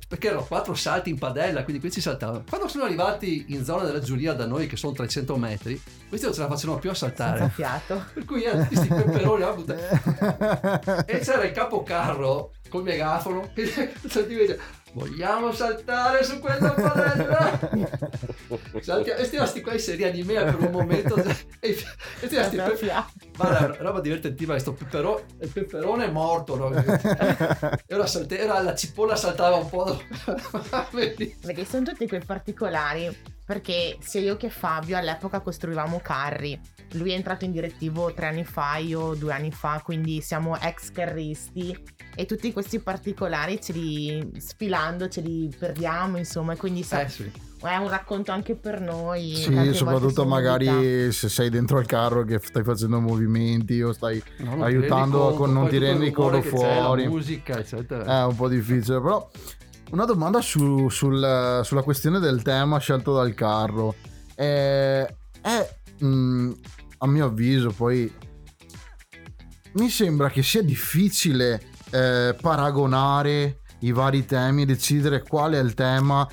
perché 0.07 0.27
erano 0.27 0.43
quattro 0.43 0.73
salti 0.73 1.11
in 1.11 1.19
padella, 1.19 1.63
quindi 1.63 1.79
questi 1.81 2.01
saltavano. 2.01 2.45
Quando 2.49 2.67
sono 2.67 2.85
arrivati 2.85 3.45
in 3.49 3.63
zona 3.63 3.83
della 3.83 3.99
giuria 3.99 4.33
da 4.33 4.47
noi, 4.47 4.65
che 4.65 4.75
sono 4.75 4.93
300 4.93 5.35
metri, 5.37 5.79
questi 6.07 6.25
non 6.25 6.33
ce 6.33 6.41
la 6.41 6.47
facevano 6.47 6.79
più 6.79 6.89
a 6.89 6.95
Senza 6.95 7.25
saltare. 7.25 7.49
fiato. 7.53 8.05
Per 8.13 8.25
cui 8.25 8.43
erano 8.43 8.63
tutti 8.63 8.75
questi 8.75 8.93
peperoni 8.93 9.43
a 9.43 9.51
buttare. 9.53 10.01
E 11.05 11.19
c'era 11.19 11.43
il 11.43 11.51
capocarro 11.51 12.51
col 12.69 12.83
megafono 12.83 13.49
che 13.53 13.63
ti 14.07 14.25
dice 14.25 14.59
vogliamo 14.95 15.51
saltare 15.51 16.23
su 16.23 16.39
quella 16.39 16.71
padella 16.71 17.59
Salti- 18.79 19.09
e 19.09 19.25
sti 19.25 19.61
qua 19.61 19.77
si 19.77 19.93
rianimea 19.95 20.45
per 20.45 20.59
un 20.61 20.71
momento 20.71 21.15
e, 21.19 21.35
e 21.59 21.73
sti 21.73 21.85
sti 22.21 22.35
Senza 22.37 22.63
pe- 22.63 22.77
fiato. 22.77 23.11
guarda 23.35 23.75
roba 23.79 23.99
divertentiva 23.99 24.53
questo 24.53 24.71
peperone 24.71 25.23
il 25.41 25.49
peperone 25.49 26.05
è 26.05 26.09
morto 26.09 26.55
no? 26.55 26.71
era, 27.87 28.07
salte- 28.07 28.39
era 28.39 28.61
la 28.61 28.73
cipolla 28.73 29.17
saltava 29.17 29.57
un 29.57 29.67
po'? 29.69 30.01
Vedi, 30.91 31.35
sono 31.67 31.83
tutti 31.83 32.07
quei 32.07 32.23
particolari. 32.23 33.33
Perché 33.45 33.97
sia 33.99 34.21
io 34.21 34.37
che 34.37 34.49
Fabio 34.49 34.97
all'epoca 34.97 35.39
costruivamo 35.39 35.99
carri. 36.01 36.59
Lui 36.93 37.11
è 37.11 37.15
entrato 37.15 37.45
in 37.45 37.51
direttivo 37.51 38.13
tre 38.13 38.27
anni 38.27 38.43
fa, 38.45 38.77
io 38.77 39.13
due 39.15 39.33
anni 39.33 39.51
fa, 39.51 39.81
quindi 39.83 40.21
siamo 40.21 40.57
ex 40.59 40.91
carristi. 40.91 41.77
E 42.15 42.25
tutti 42.25 42.53
questi 42.53 42.79
particolari 42.79 43.59
ce 43.61 43.73
li 43.73 44.31
sfilando, 44.37 45.07
ce 45.09 45.21
li 45.21 45.53
perdiamo, 45.57 46.17
insomma. 46.17 46.53
e 46.53 46.57
Quindi 46.57 46.83
sa- 46.83 47.01
eh 47.01 47.09
sì 47.09 47.31
è 47.65 47.77
un 47.77 47.89
racconto 47.89 48.31
anche 48.31 48.55
per 48.55 48.79
noi. 48.79 49.33
Sì, 49.35 49.73
soprattutto 49.73 50.23
magari 50.25 51.11
se 51.11 51.29
sei 51.29 51.49
dentro 51.49 51.79
al 51.79 51.87
carro 51.87 52.23
che 52.23 52.39
stai 52.43 52.63
facendo 52.63 52.99
movimenti 52.99 53.81
o 53.81 53.91
stai... 53.91 54.21
No, 54.37 54.63
Aiutando 54.63 55.17
conto, 55.19 55.35
con- 55.37 55.53
non 55.53 55.67
ti 55.67 55.79
rendi 55.79 56.11
conto 56.11 56.41
c'è, 56.41 56.47
fuori. 56.47 57.03
la 57.05 57.09
musica 57.09 57.57
eccetera 57.57 58.21
È 58.21 58.25
un 58.25 58.35
po' 58.35 58.49
difficile, 58.49 59.01
però 59.01 59.27
una 59.91 60.05
domanda 60.05 60.41
su- 60.41 60.89
sul- 60.89 61.61
sulla 61.63 61.81
questione 61.81 62.19
del 62.19 62.43
tema 62.43 62.77
scelto 62.77 63.15
dal 63.15 63.33
carro. 63.33 63.95
Eh, 64.35 65.07
È, 65.41 65.75
mh, 65.99 66.51
a 66.99 67.07
mio 67.07 67.25
avviso, 67.25 67.71
poi 67.71 68.11
mi 69.73 69.89
sembra 69.89 70.29
che 70.29 70.41
sia 70.41 70.61
difficile 70.61 71.61
eh, 71.91 72.35
paragonare 72.39 73.59
i 73.79 73.91
vari 73.91 74.25
temi 74.25 74.63
e 74.63 74.65
decidere 74.65 75.23
qual 75.23 75.53
è 75.53 75.59
il 75.59 75.73
tema 75.73 76.27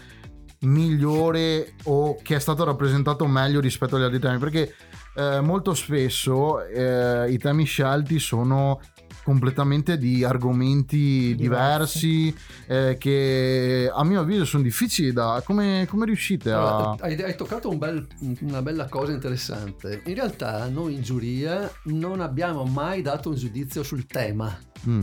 migliore 0.60 1.74
o 1.84 2.16
che 2.22 2.36
è 2.36 2.38
stato 2.38 2.64
rappresentato 2.64 3.26
meglio 3.26 3.60
rispetto 3.60 3.96
agli 3.96 4.02
altri 4.02 4.20
temi 4.20 4.38
perché 4.38 4.74
eh, 5.14 5.40
molto 5.40 5.74
spesso 5.74 6.64
eh, 6.64 7.30
i 7.30 7.38
temi 7.38 7.64
scelti 7.64 8.18
sono 8.18 8.80
completamente 9.22 9.98
di 9.98 10.24
argomenti 10.24 11.34
diversi, 11.36 12.34
eh, 12.66 12.96
che 12.98 13.90
a 13.92 14.04
mio 14.04 14.20
avviso 14.20 14.44
sono 14.44 14.62
difficili 14.62 15.12
da 15.12 15.42
come, 15.44 15.86
come 15.88 16.06
riuscite 16.06 16.50
a 16.50 16.90
hai, 17.00 17.20
hai 17.22 17.36
toccato 17.36 17.68
un 17.68 17.78
bel- 17.78 18.06
una 18.40 18.62
bella 18.62 18.86
cosa 18.86 19.12
interessante. 19.12 20.02
In 20.06 20.14
realtà 20.14 20.68
noi 20.68 20.94
in 20.94 21.02
giuria 21.02 21.70
non 21.84 22.20
abbiamo 22.20 22.64
mai 22.64 23.02
dato 23.02 23.28
un 23.30 23.36
giudizio 23.36 23.82
sul 23.82 24.06
tema. 24.06 24.56
Mm, 24.88 25.02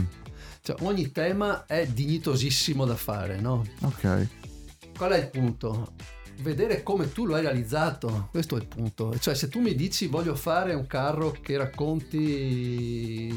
Cioè, 0.62 0.76
ogni 0.82 1.10
tema 1.10 1.64
è 1.66 1.86
dignitosissimo 1.86 2.84
da 2.84 2.94
fare, 2.96 3.40
no? 3.40 3.64
ok 3.82 4.26
Qual 4.96 5.12
è 5.12 5.18
il 5.18 5.30
punto? 5.30 5.92
Vedere 6.42 6.82
come 6.82 7.12
tu 7.12 7.26
lo 7.26 7.34
hai 7.34 7.42
realizzato, 7.42 8.28
questo 8.30 8.56
è 8.56 8.60
il 8.60 8.66
punto. 8.66 9.16
Cioè, 9.18 9.34
se 9.34 9.48
tu 9.48 9.60
mi 9.60 9.74
dici 9.74 10.06
voglio 10.06 10.34
fare 10.34 10.72
un 10.74 10.86
carro 10.86 11.36
che 11.40 11.56
racconti 11.58 13.32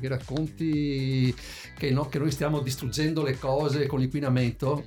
che 0.00 0.08
racconti 0.08 1.34
che, 1.76 1.90
no, 1.90 2.08
che 2.08 2.18
noi 2.18 2.30
stiamo 2.30 2.60
distruggendo 2.60 3.22
le 3.22 3.38
cose 3.38 3.86
con 3.86 4.00
l'inquinamento, 4.00 4.84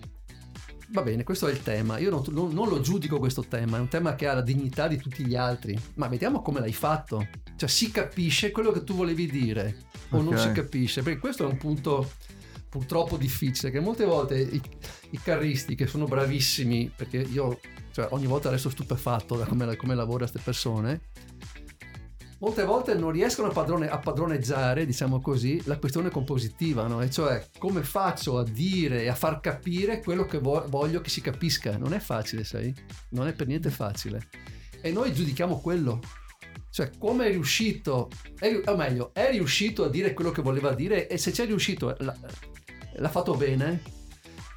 va 0.89 1.01
bene, 1.01 1.23
questo 1.23 1.47
è 1.47 1.51
il 1.51 1.61
tema. 1.63 1.97
Io 1.97 2.09
non, 2.09 2.23
non- 2.29 2.53
non 2.53 2.67
lo 2.67 2.81
giudico 2.81 3.19
questo 3.19 3.43
tema, 3.47 3.77
è 3.77 3.79
un 3.79 3.87
tema 3.87 4.15
che 4.15 4.27
ha 4.27 4.33
la 4.33 4.41
dignità 4.41 4.87
di 4.87 4.97
tutti 4.97 5.25
gli 5.25 5.35
altri. 5.35 5.77
Ma 5.95 6.07
vediamo 6.07 6.41
come 6.41 6.59
l'hai 6.59 6.73
fatto. 6.73 7.25
Cioè, 7.55 7.69
si 7.69 7.91
capisce 7.91 8.51
quello 8.51 8.71
che 8.71 8.83
tu 8.83 8.95
volevi 8.95 9.29
dire 9.29 9.77
o 10.11 10.21
non 10.21 10.33
Ok. 10.33 10.39
si 10.39 10.51
capisce? 10.51 11.01
Perché 11.03 11.19
questo 11.19 11.47
è 11.47 11.51
un 11.51 11.57
punto 11.57 12.11
purtroppo 12.69 13.17
difficile, 13.17 13.71
che 13.71 13.79
molte 13.79 14.05
volte 14.05 14.39
i, 14.39 14.61
i 15.11 15.19
carristi 15.21 15.75
che 15.75 15.87
sono 15.87 16.05
bravissimi, 16.05 16.91
perché 16.95 17.17
io 17.17 17.59
cioè, 17.91 18.07
ogni 18.11 18.27
volta 18.27 18.49
resto 18.49 18.69
stupefatto 18.69 19.35
da 19.35 19.45
come, 19.45 19.75
come 19.75 19.95
lavorano 19.95 20.29
queste 20.29 20.39
persone, 20.43 21.01
molte 22.39 22.63
volte 22.63 22.93
non 22.93 23.11
riescono 23.11 23.49
a, 23.49 23.51
padrone- 23.51 23.89
a 23.89 23.97
padroneggiare, 23.97 24.85
diciamo 24.85 25.19
così, 25.21 25.61
la 25.65 25.77
questione 25.77 26.09
compositiva, 26.09 26.87
no? 26.87 27.01
E 27.01 27.09
cioè 27.09 27.45
come 27.57 27.83
faccio 27.83 28.37
a 28.37 28.43
dire 28.43 29.03
e 29.03 29.07
a 29.07 29.15
far 29.15 29.39
capire 29.39 30.01
quello 30.01 30.25
che 30.25 30.39
vo- 30.39 30.65
voglio 30.67 31.01
che 31.01 31.09
si 31.09 31.21
capisca. 31.21 31.77
Non 31.77 31.93
è 31.93 31.99
facile, 31.99 32.43
sai? 32.43 32.73
Non 33.09 33.27
è 33.27 33.33
per 33.33 33.47
niente 33.47 33.69
facile. 33.69 34.27
E 34.81 34.91
noi 34.91 35.13
giudichiamo 35.13 35.59
quello. 35.59 35.99
Cioè, 36.71 36.91
come 36.97 37.25
è 37.25 37.29
riuscito, 37.31 38.09
è, 38.37 38.61
o 38.65 38.75
meglio, 38.75 39.11
è 39.13 39.29
riuscito 39.31 39.83
a 39.83 39.89
dire 39.89 40.13
quello 40.13 40.31
che 40.31 40.43
voleva 40.43 40.73
dire 40.73 41.07
e 41.07 41.17
se 41.17 41.31
c'è 41.31 41.45
riuscito, 41.45 41.95
l'ha, 41.97 42.15
l'ha 42.99 43.09
fatto 43.09 43.35
bene, 43.35 43.81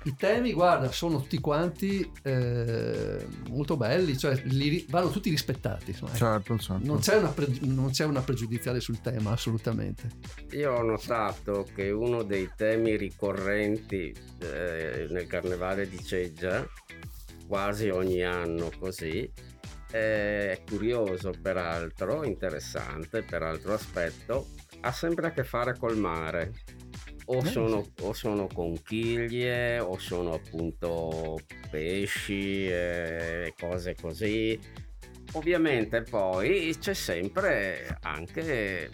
i 0.04 0.16
temi, 0.16 0.52
guarda, 0.52 0.90
sono 0.90 1.20
tutti 1.20 1.38
quanti 1.38 2.10
eh, 2.22 3.24
molto 3.50 3.76
belli, 3.76 4.18
cioè 4.18 4.34
li, 4.46 4.84
vanno 4.88 5.10
tutti 5.10 5.30
rispettati. 5.30 5.90
Insomma, 5.90 6.10
ecco. 6.10 6.18
Certo, 6.18 6.58
certo. 6.58 6.86
non, 6.86 6.98
c'è 6.98 7.16
una 7.16 7.28
pre- 7.28 7.58
non 7.60 7.90
c'è 7.90 8.04
una 8.04 8.20
pregiudiziale 8.20 8.80
sul 8.80 9.00
tema, 9.00 9.30
assolutamente. 9.30 10.08
Io 10.52 10.72
ho 10.72 10.82
notato 10.82 11.66
che 11.72 11.90
uno 11.90 12.24
dei 12.24 12.50
temi 12.56 12.96
ricorrenti 12.96 14.12
eh, 14.40 15.06
nel 15.08 15.26
carnevale 15.28 15.88
di 15.88 16.02
Ceggia, 16.02 16.66
quasi 17.46 17.88
ogni 17.88 18.24
anno 18.24 18.70
così, 18.76 19.30
è 19.88 20.60
curioso 20.66 21.32
peraltro, 21.40 22.24
interessante 22.24 23.22
per 23.22 23.42
altro 23.42 23.74
aspetto, 23.74 24.48
ha 24.80 24.90
sempre 24.90 25.28
a 25.28 25.30
che 25.30 25.44
fare 25.44 25.76
col 25.78 25.96
mare. 25.96 26.52
O 27.26 27.38
Eh, 27.38 27.44
sono, 27.46 27.86
o 28.00 28.12
sono 28.12 28.46
conchiglie 28.46 29.78
o 29.78 29.98
sono 29.98 30.34
appunto 30.34 31.38
pesci 31.70 32.66
e 32.66 33.54
cose 33.58 33.94
così. 33.94 34.58
Ovviamente 35.34 36.02
poi 36.02 36.76
c'è 36.78 36.94
sempre 36.94 37.96
anche 38.02 38.90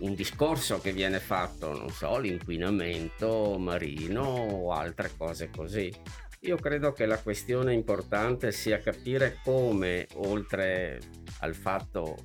un 0.00 0.14
discorso 0.14 0.78
che 0.78 0.92
viene 0.92 1.18
fatto, 1.18 1.72
non 1.72 1.88
so, 1.90 2.18
l'inquinamento 2.18 3.56
marino 3.58 4.22
o 4.22 4.72
altre 4.72 5.10
cose 5.16 5.50
così. 5.50 5.92
Io 6.40 6.56
credo 6.56 6.92
che 6.92 7.06
la 7.06 7.18
questione 7.18 7.72
importante 7.72 8.52
sia 8.52 8.78
capire 8.78 9.38
come, 9.42 10.06
oltre 10.16 11.00
al 11.40 11.54
fatto 11.54 12.16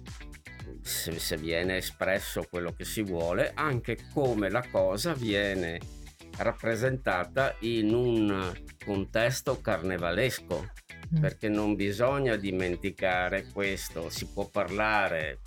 se, 0.82 1.20
se 1.20 1.38
viene 1.38 1.78
espresso 1.78 2.46
quello 2.50 2.74
che 2.74 2.86
si 2.86 3.02
vuole, 3.02 3.52
anche 3.54 3.98
come 4.14 4.50
la 4.50 4.64
cosa 4.70 5.14
viene 5.14 5.80
rappresentata 6.38 7.56
in 7.60 7.94
un 7.94 8.52
contesto 8.84 9.60
carnevalesco, 9.62 10.70
Mm. 11.14 11.20
perché 11.20 11.50
non 11.50 11.76
bisogna 11.76 12.38
dimenticare 12.38 13.46
questo, 13.52 14.10
si 14.10 14.28
può 14.28 14.48
parlare 14.48 15.40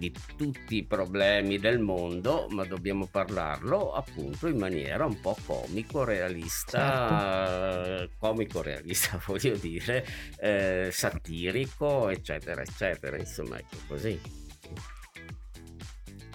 di 0.00 0.12
tutti 0.34 0.76
i 0.76 0.84
problemi 0.84 1.58
del 1.58 1.78
mondo, 1.78 2.46
ma 2.48 2.64
dobbiamo 2.64 3.06
parlarlo 3.06 3.92
appunto 3.92 4.46
in 4.46 4.56
maniera 4.56 5.04
un 5.04 5.20
po' 5.20 5.36
comico-realista, 5.44 8.08
comico-realista 8.18 9.20
voglio 9.28 9.56
dire, 9.56 10.06
eh, 10.38 10.88
satirico, 10.90 12.08
eccetera, 12.08 12.62
eccetera, 12.62 13.18
insomma, 13.18 13.58
ecco 13.58 13.76
così. 13.88 14.18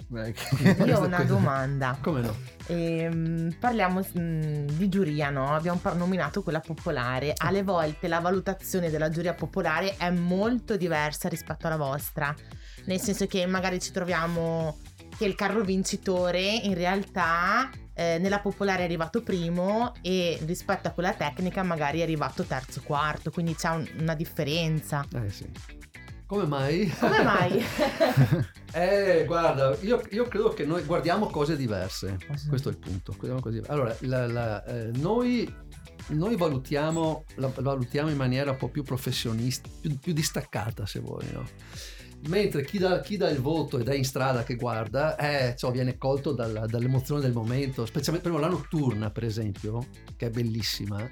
Io 0.08 0.98
ho 0.98 1.04
una 1.06 1.22
domanda. 1.24 1.98
Come 2.00 2.20
no? 2.20 2.36
Ehm, 2.68 3.56
parliamo 3.58 4.00
mm, 4.18 4.66
di 4.68 4.88
giuria, 4.88 5.30
no? 5.30 5.54
Abbiamo 5.54 5.78
par- 5.78 5.96
nominato 5.96 6.42
quella 6.42 6.60
popolare. 6.60 7.32
Alle 7.36 7.62
volte 7.62 8.06
la 8.06 8.20
valutazione 8.20 8.90
della 8.90 9.08
giuria 9.10 9.34
popolare 9.34 9.96
è 9.96 10.10
molto 10.10 10.76
diversa 10.76 11.28
rispetto 11.28 11.66
alla 11.66 11.76
vostra. 11.76 12.34
Nel 12.84 13.00
senso 13.00 13.26
che 13.26 13.44
magari 13.46 13.80
ci 13.80 13.90
troviamo 13.90 14.78
che 15.16 15.24
il 15.24 15.34
carro 15.34 15.62
vincitore 15.62 16.42
in 16.42 16.74
realtà 16.74 17.70
eh, 17.94 18.18
nella 18.20 18.38
popolare 18.40 18.82
è 18.82 18.84
arrivato 18.84 19.22
primo 19.22 19.94
e 20.02 20.38
rispetto 20.44 20.88
a 20.88 20.90
quella 20.90 21.14
tecnica 21.14 21.62
magari 21.62 22.00
è 22.00 22.02
arrivato 22.02 22.44
terzo 22.44 22.82
quarto, 22.84 23.30
quindi 23.30 23.54
c'è 23.54 23.70
un- 23.70 23.88
una 23.98 24.14
differenza. 24.14 25.04
Eh 25.14 25.30
sì. 25.30 25.50
Come 26.26 26.44
mai? 26.44 26.88
Come 26.98 27.22
mai? 27.22 27.64
Eh, 28.78 29.24
guarda, 29.24 29.74
io, 29.80 30.02
io 30.10 30.24
credo 30.24 30.50
che 30.50 30.66
noi 30.66 30.82
guardiamo 30.84 31.28
cose 31.28 31.56
diverse. 31.56 32.18
Questo 32.48 32.68
è 32.68 32.72
il 32.72 32.78
punto. 32.78 33.14
Allora, 33.72 33.96
la- 34.00 34.26
la, 34.26 34.64
eh, 34.64 34.90
noi, 34.96 35.50
noi 36.08 36.36
valutiamo, 36.36 37.24
la 37.36 37.50
valutiamo 37.56 38.10
in 38.10 38.18
maniera 38.18 38.50
un 38.50 38.58
po' 38.58 38.68
più 38.68 38.82
professionista, 38.82 39.66
più, 39.80 39.98
più 39.98 40.12
distaccata, 40.12 40.84
se 40.84 41.00
vuoi, 41.00 41.24
no? 41.32 41.44
Mentre 42.28 42.64
chi 42.64 42.76
dà, 42.78 43.00
chi 43.00 43.16
dà 43.16 43.30
il 43.30 43.40
voto 43.40 43.78
ed 43.78 43.88
è 43.88 43.94
in 43.94 44.04
strada 44.04 44.42
che 44.42 44.56
guarda, 44.56 45.16
eh, 45.16 45.54
ciò 45.56 45.70
viene 45.70 45.96
colto 45.96 46.32
dalla- 46.32 46.66
dall'emozione 46.66 47.22
del 47.22 47.32
momento, 47.32 47.86
specialmente 47.86 48.28
per 48.30 48.38
la 48.40 48.48
notturna, 48.48 49.10
per 49.10 49.24
esempio, 49.24 49.86
che 50.16 50.26
è 50.26 50.30
bellissima. 50.30 51.08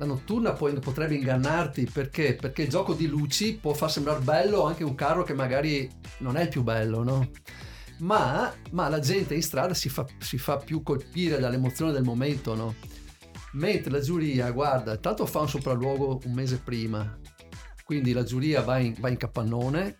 La 0.00 0.06
notturna 0.06 0.54
poi 0.54 0.72
potrebbe 0.78 1.14
ingannarti 1.14 1.84
perché? 1.92 2.34
Perché 2.34 2.62
il 2.62 2.70
gioco 2.70 2.94
di 2.94 3.06
luci 3.06 3.58
può 3.60 3.74
far 3.74 3.90
sembrare 3.90 4.20
bello 4.20 4.64
anche 4.64 4.82
un 4.82 4.94
carro 4.94 5.24
che 5.24 5.34
magari 5.34 5.86
non 6.20 6.38
è 6.38 6.44
il 6.44 6.48
più 6.48 6.62
bello, 6.62 7.02
no? 7.02 7.28
Ma, 7.98 8.50
ma 8.70 8.88
la 8.88 8.98
gente 8.98 9.34
in 9.34 9.42
strada 9.42 9.74
si 9.74 9.90
fa, 9.90 10.06
si 10.18 10.38
fa 10.38 10.56
più 10.56 10.82
colpire 10.82 11.38
dall'emozione 11.38 11.92
del 11.92 12.02
momento, 12.02 12.54
no? 12.54 12.76
Mentre 13.52 13.90
la 13.90 14.00
giuria, 14.00 14.50
guarda, 14.52 14.96
tanto 14.96 15.26
fa 15.26 15.40
un 15.40 15.50
sopralluogo 15.50 16.22
un 16.24 16.32
mese 16.32 16.56
prima, 16.64 17.18
quindi 17.84 18.14
la 18.14 18.22
giuria 18.22 18.62
va 18.62 18.78
in, 18.78 18.94
va 18.98 19.10
in 19.10 19.18
capannone 19.18 19.96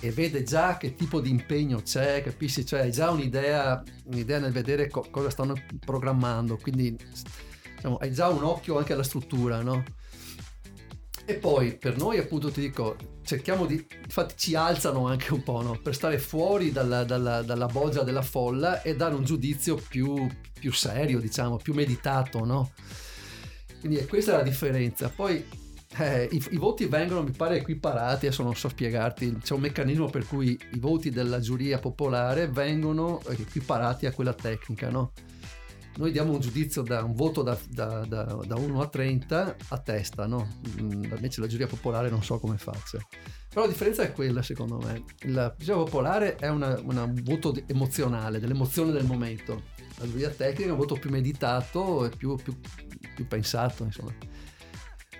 e 0.00 0.10
vede 0.10 0.42
già 0.42 0.76
che 0.76 0.96
tipo 0.96 1.20
di 1.20 1.30
impegno 1.30 1.82
c'è, 1.82 2.20
capisci? 2.20 2.66
Cioè 2.66 2.80
hai 2.80 2.90
già 2.90 3.12
un'idea, 3.12 3.80
un'idea 4.06 4.40
nel 4.40 4.50
vedere 4.50 4.88
co- 4.88 5.06
cosa 5.08 5.30
stanno 5.30 5.54
programmando, 5.78 6.56
quindi 6.56 6.98
diciamo, 7.80 7.96
hai 7.96 8.12
già 8.12 8.28
un 8.28 8.44
occhio 8.44 8.76
anche 8.76 8.92
alla 8.92 9.02
struttura, 9.02 9.62
no? 9.62 9.82
E 11.24 11.34
poi 11.34 11.76
per 11.76 11.96
noi 11.96 12.18
appunto 12.18 12.50
ti 12.50 12.60
dico, 12.60 12.96
cerchiamo 13.22 13.64
di, 13.64 13.84
infatti 14.04 14.34
ci 14.36 14.54
alzano 14.54 15.06
anche 15.06 15.32
un 15.32 15.42
po', 15.42 15.62
no? 15.62 15.78
Per 15.82 15.94
stare 15.94 16.18
fuori 16.18 16.72
dalla, 16.72 17.04
dalla, 17.04 17.42
dalla 17.42 17.66
bolgia 17.66 18.02
della 18.02 18.22
folla 18.22 18.82
e 18.82 18.96
dare 18.96 19.14
un 19.14 19.24
giudizio 19.24 19.76
più, 19.76 20.26
più 20.58 20.72
serio, 20.72 21.20
diciamo, 21.20 21.56
più 21.56 21.72
meditato, 21.72 22.44
no? 22.44 22.72
Quindi 23.78 23.98
è 23.98 24.06
questa 24.06 24.36
la 24.36 24.42
differenza. 24.42 25.08
Poi 25.08 25.42
eh, 25.98 26.28
i, 26.30 26.44
i 26.50 26.56
voti 26.56 26.84
vengono, 26.86 27.22
mi 27.22 27.30
pare, 27.30 27.58
equiparati, 27.58 28.26
adesso 28.26 28.42
non 28.42 28.54
so 28.54 28.68
spiegarti, 28.68 29.38
c'è 29.38 29.54
un 29.54 29.60
meccanismo 29.60 30.10
per 30.10 30.26
cui 30.26 30.58
i 30.72 30.78
voti 30.78 31.10
della 31.10 31.40
giuria 31.40 31.78
popolare 31.78 32.48
vengono 32.48 33.22
equiparati 33.26 34.04
a 34.06 34.12
quella 34.12 34.34
tecnica, 34.34 34.90
no? 34.90 35.12
Noi 35.96 36.12
diamo 36.12 36.32
un 36.32 36.40
giudizio 36.40 36.82
da 36.82 37.02
un 37.02 37.14
voto 37.14 37.42
da, 37.42 37.58
da- 37.68 38.04
da- 38.06 38.38
da 38.46 38.56
1 38.56 38.80
a 38.80 38.86
30 38.88 39.56
a 39.68 39.78
testa, 39.78 40.26
no? 40.26 40.48
Mm, 40.80 41.04
Invece 41.04 41.40
la 41.40 41.46
giuria 41.46 41.66
popolare 41.66 42.08
non 42.08 42.22
so 42.22 42.38
come 42.38 42.56
faccia. 42.56 42.98
Però 43.48 43.62
la 43.62 43.66
differenza 43.66 44.02
è 44.02 44.12
quella, 44.12 44.42
secondo 44.42 44.78
me. 44.78 45.04
La 45.24 45.54
giuria 45.58 45.82
popolare 45.82 46.36
è 46.36 46.48
una- 46.48 46.78
una- 46.84 47.02
un 47.02 47.20
voto 47.24 47.54
emozionale, 47.66 48.38
dell'emozione 48.38 48.92
del 48.92 49.04
momento. 49.04 49.62
La 49.98 50.08
giuria 50.08 50.30
tecnica 50.30 50.68
è 50.68 50.72
un 50.72 50.78
voto 50.78 50.94
più 50.94 51.10
meditato 51.10 52.06
e 52.06 52.10
più, 52.10 52.36
più- 52.36 52.58
più 53.14 53.26
pensato, 53.26 53.82
insomma. 53.84 54.14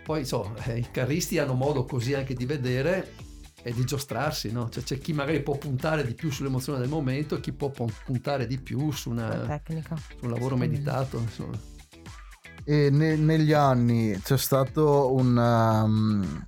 Poi 0.04 0.24
so, 0.24 0.54
eh, 0.64 0.78
i 0.78 0.90
carristi 0.90 1.38
hanno 1.38 1.54
modo 1.54 1.84
così 1.84 2.14
anche 2.14 2.34
di 2.34 2.46
vedere 2.46 3.12
e 3.62 3.72
di 3.72 3.84
giostrarsi, 3.84 4.50
no? 4.52 4.68
Cioè, 4.70 4.82
c'è 4.82 4.98
chi 4.98 5.12
magari 5.12 5.40
può 5.42 5.56
puntare 5.58 6.04
di 6.06 6.14
più 6.14 6.30
sull'emozione 6.30 6.78
del 6.78 6.88
momento 6.88 7.36
e 7.36 7.40
chi 7.40 7.52
può 7.52 7.68
pun- 7.70 7.92
puntare 8.04 8.46
di 8.46 8.58
più 8.58 8.90
su, 8.92 9.12
La 9.12 9.26
una- 9.26 9.58
tecnica. 9.58 9.96
su 9.96 10.24
un 10.24 10.30
lavoro 10.30 10.56
meditato, 10.56 11.18
insomma. 11.18 11.58
E 12.64 12.88
ne- 12.90 13.16
negli 13.16 13.52
anni 13.52 14.18
c'è 14.22 14.36
stato 14.38 15.12
un, 15.14 15.36
um, 15.36 16.44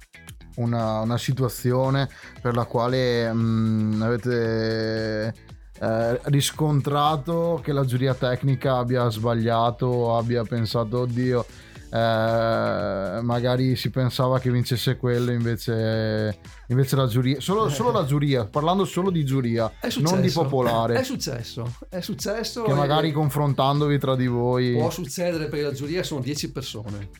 una, 0.56 1.00
una 1.00 1.18
situazione 1.18 2.08
per 2.40 2.54
la 2.54 2.64
quale 2.64 3.32
mm, 3.32 4.02
avete 4.02 5.34
eh, 5.80 6.20
riscontrato 6.24 7.60
che 7.62 7.72
la 7.72 7.84
giuria 7.84 8.14
tecnica 8.14 8.76
abbia 8.76 9.08
sbagliato 9.10 9.86
o 9.86 10.16
abbia 10.18 10.44
pensato 10.44 11.00
oddio 11.00 11.44
eh, 11.92 13.20
magari 13.22 13.76
si 13.76 13.90
pensava 13.90 14.38
che 14.38 14.50
vincesse 14.50 14.96
quello 14.96 15.30
invece, 15.30 16.38
invece 16.68 16.96
la 16.96 17.06
giuria 17.06 17.38
solo, 17.38 17.68
solo 17.68 17.92
la 17.92 18.06
giuria 18.06 18.46
parlando 18.46 18.86
solo 18.86 19.10
di 19.10 19.24
giuria 19.26 19.70
non 19.98 20.22
di 20.22 20.30
popolare 20.30 20.98
È 20.98 21.02
successo, 21.02 21.76
è 21.90 22.00
successo. 22.00 22.62
che 22.62 22.72
magari 22.72 23.12
confrontandovi 23.12 23.98
tra 23.98 24.16
di 24.16 24.26
voi 24.26 24.72
può 24.72 24.88
succedere 24.88 25.48
perché 25.48 25.66
la 25.66 25.72
giuria 25.72 26.02
sono 26.02 26.20
10 26.20 26.50
persone 26.50 27.10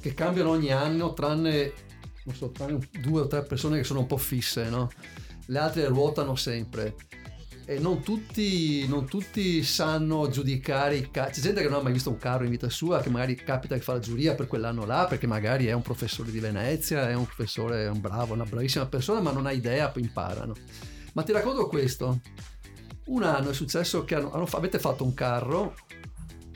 che 0.00 0.14
cambiano 0.14 0.50
ogni 0.50 0.72
anno, 0.72 1.12
tranne, 1.12 1.72
non 2.24 2.34
so, 2.34 2.50
tranne 2.50 2.78
due 3.00 3.22
o 3.22 3.26
tre 3.28 3.42
persone 3.44 3.78
che 3.78 3.84
sono 3.84 4.00
un 4.00 4.06
po' 4.06 4.16
fisse, 4.16 4.68
no? 4.68 4.90
Le 5.46 5.58
altre 5.58 5.86
ruotano 5.86 6.34
sempre. 6.34 6.96
E 7.64 7.78
non 7.78 8.02
tutti, 8.02 8.86
non 8.88 9.06
tutti 9.06 9.62
sanno 9.62 10.28
giudicare 10.28 10.96
i 10.96 11.10
carri. 11.10 11.32
C'è 11.32 11.40
gente 11.40 11.62
che 11.62 11.68
non 11.68 11.78
ha 11.78 11.82
mai 11.82 11.92
visto 11.92 12.10
un 12.10 12.18
carro 12.18 12.44
in 12.44 12.50
vita 12.50 12.68
sua, 12.68 13.00
che 13.00 13.10
magari 13.10 13.34
capita 13.36 13.74
che 13.74 13.80
fa 13.80 13.94
la 13.94 13.98
giuria 13.98 14.34
per 14.34 14.46
quell'anno 14.46 14.84
là, 14.84 15.06
perché 15.08 15.26
magari 15.26 15.66
è 15.66 15.72
un 15.72 15.82
professore 15.82 16.30
di 16.30 16.40
Venezia, 16.40 17.08
è 17.08 17.14
un 17.14 17.24
professore, 17.24 17.84
è 17.84 17.88
un 17.88 18.00
bravo, 18.00 18.34
una 18.34 18.44
bravissima 18.44 18.86
persona, 18.86 19.20
ma 19.20 19.32
non 19.32 19.46
ha 19.46 19.52
idea, 19.52 19.88
poi 19.88 20.02
imparano. 20.02 20.54
Ma 21.14 21.22
ti 21.22 21.32
racconto 21.32 21.66
questo. 21.68 22.20
Un 23.06 23.22
anno 23.22 23.50
è 23.50 23.54
successo 23.54 24.04
che 24.04 24.14
hanno- 24.14 24.32
hanno 24.32 24.48
avete 24.50 24.78
fatto 24.78 25.04
un 25.04 25.14
carro 25.14 25.74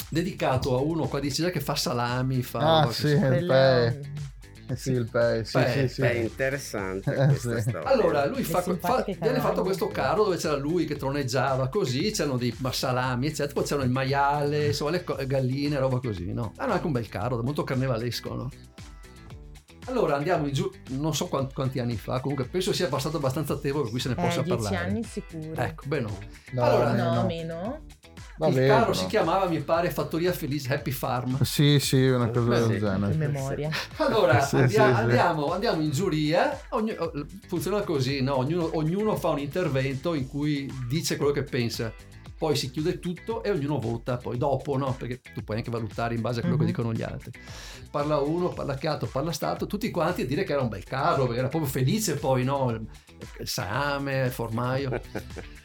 dedicato 0.08 0.76
a 0.76 0.80
uno 0.80 1.06
qua 1.08 1.20
di 1.20 1.32
Cesare 1.32 1.52
che 1.52 1.60
fa 1.60 1.74
salami, 1.74 2.42
fa... 2.42 2.80
Ah, 2.80 2.92
sì. 2.92 3.12
Eh 3.12 4.24
sì, 4.74 4.92
il 4.92 5.08
pay, 5.10 5.44
sì, 5.44 5.52
Pay, 5.52 5.88
sì, 5.88 5.94
sì. 5.94 6.00
Beh, 6.00 6.14
interessante 6.14 7.14
Eh, 7.14 7.26
questa 7.26 7.54
sì. 7.56 7.68
storia. 7.68 7.88
Allora, 7.88 8.26
lui 8.26 8.42
fa, 8.42 8.60
fa, 8.62 9.04
viene 9.04 9.38
fatto 9.40 9.62
questo 9.62 9.88
carro 9.88 10.24
dove 10.24 10.36
c'era 10.36 10.56
lui 10.56 10.86
che 10.86 10.96
troneggiava 10.96 11.68
così, 11.68 12.10
c'erano 12.10 12.36
dei 12.36 12.54
salami, 12.70 13.26
eccetera, 13.26 13.52
poi 13.52 13.64
c'erano 13.64 13.84
il 13.84 13.92
maiale, 13.92 14.66
insomma, 14.66 14.90
le 14.90 15.04
galline, 15.26 15.78
roba 15.78 16.00
così, 16.00 16.32
no? 16.32 16.52
Era 16.58 16.72
anche 16.74 16.86
un 16.86 16.92
bel 16.92 17.08
carro, 17.08 17.42
molto 17.42 17.62
carnevalesco, 17.64 18.34
no? 18.34 18.50
Allora 19.88 20.16
andiamo 20.16 20.48
in 20.48 20.52
giù, 20.52 20.68
non 20.90 21.14
so 21.14 21.28
quanti, 21.28 21.54
quanti 21.54 21.78
anni 21.78 21.96
fa, 21.96 22.18
comunque 22.18 22.44
penso 22.46 22.72
sia 22.72 22.88
passato 22.88 23.18
abbastanza 23.18 23.56
tempo 23.56 23.82
per 23.82 23.90
cui 23.90 24.00
se 24.00 24.08
ne 24.08 24.14
Eh, 24.16 24.20
possa 24.20 24.42
dieci 24.42 24.62
parlare. 24.62 24.84
anni 24.88 25.04
sicuro. 25.04 25.54
Ecco, 25.54 25.84
bene. 25.86 26.06
No, 26.50 26.62
Allora, 26.64 26.92
no, 26.92 27.04
no, 27.04 27.14
no. 27.20 27.26
meno. 27.26 27.84
Va 28.38 28.48
il 28.48 28.54
bene, 28.54 28.66
carro 28.66 28.84
però. 28.90 28.92
si 28.98 29.06
chiamava, 29.06 29.46
mi 29.48 29.60
pare, 29.60 29.90
Fattoria 29.90 30.32
Felice 30.32 30.72
Happy 30.74 30.90
Farm. 30.90 31.42
Sì, 31.42 31.78
sì, 31.80 32.06
una 32.06 32.28
cosa 32.28 32.48
Beh, 32.48 32.58
del 32.58 32.70
sì. 32.72 32.78
genere. 32.78 33.12
In 33.12 33.18
memoria. 33.18 33.70
Allora 33.96 34.40
Sì, 34.42 34.56
andia- 34.56 34.68
sì, 34.68 34.94
sì. 34.94 35.00
Andiamo, 35.00 35.52
andiamo 35.52 35.80
in 35.82 35.90
giuria, 35.90 36.60
ogni- 36.70 36.96
funziona 37.46 37.80
così, 37.80 38.20
no? 38.20 38.36
ognuno, 38.36 38.70
ognuno 38.76 39.16
fa 39.16 39.28
un 39.30 39.38
intervento 39.38 40.12
in 40.14 40.26
cui 40.28 40.70
dice 40.88 41.16
quello 41.16 41.32
che 41.32 41.44
pensa, 41.44 41.92
poi 42.36 42.54
si 42.56 42.70
chiude 42.70 42.98
tutto 42.98 43.42
e 43.42 43.50
ognuno 43.50 43.78
vota 43.78 44.18
poi 44.18 44.36
dopo, 44.36 44.76
no? 44.76 44.94
perché 44.94 45.22
tu 45.32 45.42
puoi 45.42 45.56
anche 45.56 45.70
valutare 45.70 46.14
in 46.14 46.20
base 46.20 46.40
a 46.40 46.42
quello 46.42 46.56
Mhm. 46.56 46.60
che 46.60 46.66
dicono 46.66 46.92
gli 46.92 47.02
altri. 47.02 47.30
Parla 47.90 48.18
uno, 48.20 48.50
parla 48.50 48.74
Chiato, 48.74 49.06
parla 49.06 49.32
Stato, 49.32 49.66
tutti 49.66 49.90
quanti 49.90 50.20
a 50.20 50.26
dire 50.26 50.44
che 50.44 50.52
era 50.52 50.60
un 50.60 50.68
bel 50.68 50.84
carro, 50.84 51.24
perché 51.24 51.38
era 51.38 51.48
proprio 51.48 51.70
felice 51.70 52.16
poi, 52.16 52.44
no? 52.44 52.68
il, 52.70 52.86
il 53.40 53.48
salame, 53.48 54.26
il 54.26 54.30
formaio. 54.30 55.00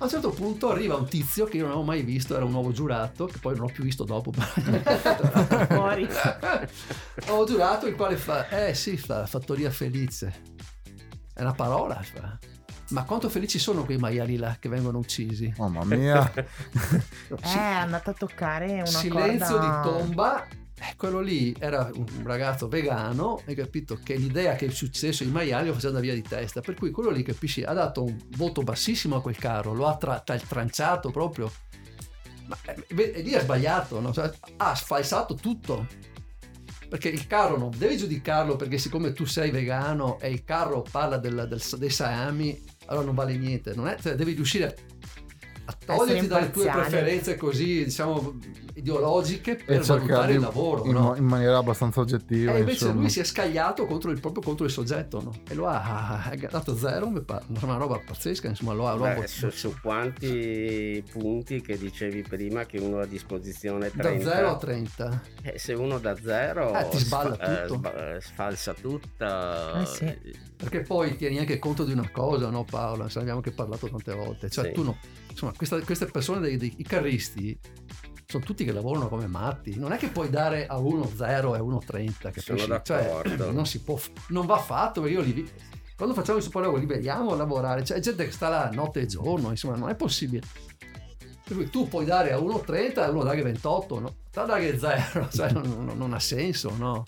A 0.00 0.04
un 0.04 0.10
certo 0.10 0.30
punto 0.30 0.70
arriva 0.70 0.94
un 0.94 1.08
tizio 1.08 1.44
che 1.46 1.56
io 1.56 1.62
non 1.62 1.72
avevo 1.72 1.84
mai 1.84 2.02
visto, 2.02 2.36
era 2.36 2.44
un 2.44 2.52
nuovo 2.52 2.70
giurato, 2.70 3.26
che 3.26 3.38
poi 3.38 3.56
non 3.56 3.64
ho 3.64 3.72
più 3.72 3.82
visto 3.82 4.04
dopo. 4.04 4.30
Fuori. 5.68 6.06
Ho 7.30 7.44
giurato 7.44 7.86
il 7.88 7.96
quale 7.96 8.16
fa, 8.16 8.48
eh 8.48 8.74
sì, 8.74 8.96
fa 8.96 9.26
fattoria 9.26 9.70
felice. 9.70 10.42
È 11.34 11.42
una 11.42 11.52
parola, 11.52 12.00
fa. 12.00 12.38
Ma 12.90 13.02
quanto 13.02 13.28
felici 13.28 13.58
sono 13.58 13.84
quei 13.84 13.98
maiali 13.98 14.36
là 14.36 14.56
che 14.58 14.68
vengono 14.68 14.98
uccisi? 14.98 15.52
Mamma 15.56 15.84
mia. 15.84 16.32
Eh, 17.28 17.36
è 17.40 17.58
andato 17.58 18.10
a 18.10 18.14
toccare 18.14 18.72
una 18.72 18.86
Silenzio 18.86 19.58
corda... 19.58 19.80
di 19.82 19.88
tomba. 19.88 20.46
Eh, 20.80 20.94
quello 20.96 21.20
lì 21.20 21.54
era 21.58 21.90
un 21.92 22.06
ragazzo 22.22 22.68
vegano, 22.68 23.42
hai 23.46 23.54
capito 23.56 23.98
che 24.02 24.14
l'idea 24.14 24.54
che 24.54 24.70
successo 24.70 25.24
ai 25.24 25.30
maiali 25.30 25.68
lo 25.68 25.74
faceva 25.74 25.94
da 25.94 26.00
via 26.00 26.14
di 26.14 26.22
testa. 26.22 26.60
Per 26.60 26.74
cui 26.74 26.90
quello 26.92 27.10
lì, 27.10 27.22
capisci, 27.24 27.62
ha 27.64 27.72
dato 27.72 28.04
un 28.04 28.16
voto 28.36 28.62
bassissimo 28.62 29.16
a 29.16 29.22
quel 29.22 29.36
carro, 29.36 29.72
lo 29.74 29.86
ha 29.88 29.96
tra- 29.96 30.20
tra- 30.20 30.38
tranciato 30.38 31.10
proprio. 31.10 31.50
Ma 32.46 32.56
eh, 32.64 33.12
e 33.16 33.22
lì 33.22 33.34
ha 33.34 33.40
sbagliato, 33.40 34.00
no? 34.00 34.12
Cioè, 34.12 34.30
ha 34.58 34.74
sfalsato 34.74 35.34
tutto. 35.34 35.86
Perché 36.88 37.08
il 37.10 37.26
carro 37.26 37.58
non 37.58 37.70
devi 37.76 37.98
giudicarlo 37.98 38.56
perché 38.56 38.78
siccome 38.78 39.12
tu 39.12 39.26
sei 39.26 39.50
vegano 39.50 40.18
e 40.20 40.30
il 40.30 40.44
carro 40.44 40.80
parla 40.88 41.18
del- 41.18 41.46
del- 41.48 41.78
dei 41.78 41.90
salami, 41.90 42.58
allora 42.86 43.04
non 43.04 43.14
vale 43.14 43.36
niente. 43.36 43.74
Non 43.74 43.88
è, 43.88 43.96
cioè, 44.00 44.14
devi 44.14 44.32
riuscire 44.32 44.64
a 44.66 44.74
toglierti 45.84 46.26
dalle 46.26 46.50
tue 46.50 46.66
preferenze 46.70 47.36
così, 47.36 47.84
diciamo, 47.84 48.38
ideologiche 48.74 49.56
per 49.56 49.80
valutare 49.82 50.34
il 50.34 50.40
lavoro. 50.40 50.84
in, 50.84 50.92
no? 50.92 51.14
in 51.16 51.24
maniera 51.24 51.58
abbastanza 51.58 52.00
oggettiva. 52.00 52.54
E 52.54 52.60
invece 52.60 52.84
insomma. 52.84 53.00
lui 53.00 53.10
si 53.10 53.20
è 53.20 53.24
scagliato 53.24 53.86
contro 53.86 54.10
il, 54.10 54.20
proprio 54.20 54.42
contro 54.42 54.64
il 54.64 54.70
soggetto 54.70 55.22
no? 55.22 55.32
e 55.48 55.54
lo 55.54 55.66
ha, 55.66 56.22
ha 56.24 56.36
dato 56.50 56.76
zero, 56.76 57.06
una 57.06 57.76
roba 57.76 58.00
pazzesca. 58.04 58.48
Insomma, 58.48 58.72
lo 58.72 58.88
ha, 58.88 58.94
lo 58.94 59.04
ha 59.04 59.14
Beh, 59.14 59.26
su, 59.26 59.50
su 59.50 59.74
quanti 59.82 61.02
punti 61.10 61.60
che 61.60 61.76
dicevi 61.76 62.22
prima 62.22 62.64
che 62.64 62.78
uno 62.78 62.98
ha 62.98 63.02
a 63.02 63.06
disposizione 63.06 63.90
30 63.90 64.24
da 64.24 64.34
0 64.36 64.48
a 64.48 64.56
30. 64.56 65.22
Eh, 65.42 65.58
se 65.58 65.72
uno 65.72 65.98
da 65.98 66.16
zero 66.16 66.74
Eh, 66.74 66.88
ti 66.88 66.98
sballa 66.98 67.34
sfa- 67.34 67.62
tutto. 67.62 67.74
sba- 67.74 68.14
eh, 68.14 68.20
sfalsa 68.20 68.74
tutta 68.74 69.80
Eh, 69.82 69.86
sì. 69.86 70.16
Perché 70.56 70.80
poi 70.82 71.16
tieni 71.16 71.38
anche 71.38 71.58
conto 71.58 71.84
di 71.84 71.92
una 71.92 72.08
cosa, 72.10 72.48
no 72.50 72.64
Paola? 72.64 73.04
Ne 73.04 73.10
abbiamo 73.20 73.36
anche 73.36 73.52
parlato 73.52 73.88
tante 73.88 74.12
volte. 74.14 74.50
Cioè, 74.50 74.66
Sì. 74.66 74.72
tu 74.72 74.82
no, 74.82 74.96
insomma, 75.38 75.52
questa- 75.56 75.80
queste 75.82 76.06
persone, 76.06 76.40
dei, 76.40 76.56
dei- 76.56 76.74
i 76.78 76.82
carristi, 76.82 77.56
sono 78.26 78.44
tutti 78.44 78.64
che 78.64 78.72
lavorano 78.72 79.08
come 79.08 79.26
matti. 79.28 79.78
Non 79.78 79.92
è 79.92 79.96
che 79.96 80.08
puoi 80.08 80.28
dare 80.30 80.66
a 80.66 80.78
uno 80.78 81.08
0 81.14 81.54
e 81.54 81.58
a 81.58 81.62
uno 81.62 81.78
30, 81.78 82.32
Sono 82.34 82.58
capisci? 82.58 82.80
Cioè, 82.84 83.36
non 83.52 83.64
si 83.66 83.80
può, 83.82 83.98
non 84.28 84.46
va 84.46 84.58
fatto 84.58 85.00
perché 85.00 85.16
io 85.16 85.22
li 85.22 85.48
Quando 85.96 86.14
facciamo 86.14 86.38
il 86.38 86.44
superlavoro 86.44 86.80
li 86.80 86.86
vediamo 86.86 87.32
a 87.32 87.36
lavorare, 87.36 87.82
c'è 87.82 87.98
gente 88.00 88.24
che 88.24 88.30
sta 88.32 88.48
là 88.48 88.70
notte 88.72 89.00
e 89.00 89.06
giorno, 89.06 89.50
insomma, 89.50 89.76
non 89.76 89.88
è 89.88 89.94
possibile. 89.96 90.42
Per 91.44 91.56
cui 91.56 91.70
tu 91.70 91.88
puoi 91.88 92.04
dare 92.04 92.32
a 92.32 92.38
1,30 92.38 93.00
e 93.00 93.00
a 93.04 93.10
uno 93.10 93.22
dare 93.24 93.40
28, 93.42 94.00
no? 94.00 94.14
Te 94.30 94.44
dare 94.44 94.78
0, 94.78 95.28
cioè 95.32 95.50
non, 95.52 95.84
non- 95.84 95.96
non 95.96 96.12
ha 96.12 96.20
senso, 96.20 96.74
no? 96.76 97.04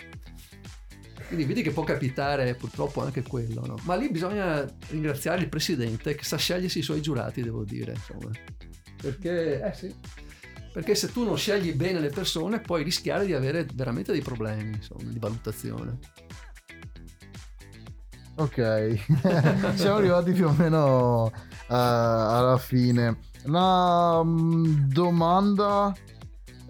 Quindi 1.30 1.46
vedi 1.46 1.62
che 1.62 1.70
può 1.70 1.84
capitare 1.84 2.56
purtroppo 2.56 3.04
anche 3.04 3.22
quello, 3.22 3.64
no? 3.64 3.76
Ma 3.84 3.94
lì 3.94 4.10
bisogna 4.10 4.68
ringraziare 4.88 5.42
il 5.42 5.48
presidente 5.48 6.16
che 6.16 6.24
sa 6.24 6.36
scegliersi 6.36 6.80
i 6.80 6.82
suoi 6.82 7.00
giurati, 7.00 7.40
devo 7.40 7.62
dire, 7.62 7.92
insomma. 7.92 8.32
Perché, 9.00 9.62
eh 9.62 9.72
sì. 9.72 9.94
Perché 10.72 10.96
se 10.96 11.12
tu 11.12 11.22
non 11.22 11.36
scegli 11.36 11.72
bene 11.72 12.00
le 12.00 12.08
persone 12.08 12.58
puoi 12.58 12.82
rischiare 12.82 13.26
di 13.26 13.32
avere 13.32 13.64
veramente 13.72 14.10
dei 14.10 14.22
problemi, 14.22 14.72
insomma, 14.74 15.08
di 15.08 15.20
valutazione. 15.20 15.98
Ok, 18.34 18.98
siamo 19.78 19.98
arrivati 19.98 20.32
più 20.32 20.48
o 20.48 20.52
meno 20.58 21.30
eh, 21.32 21.66
alla 21.68 22.58
fine. 22.58 23.18
La 23.44 24.20
mm, 24.24 24.88
domanda 24.88 25.94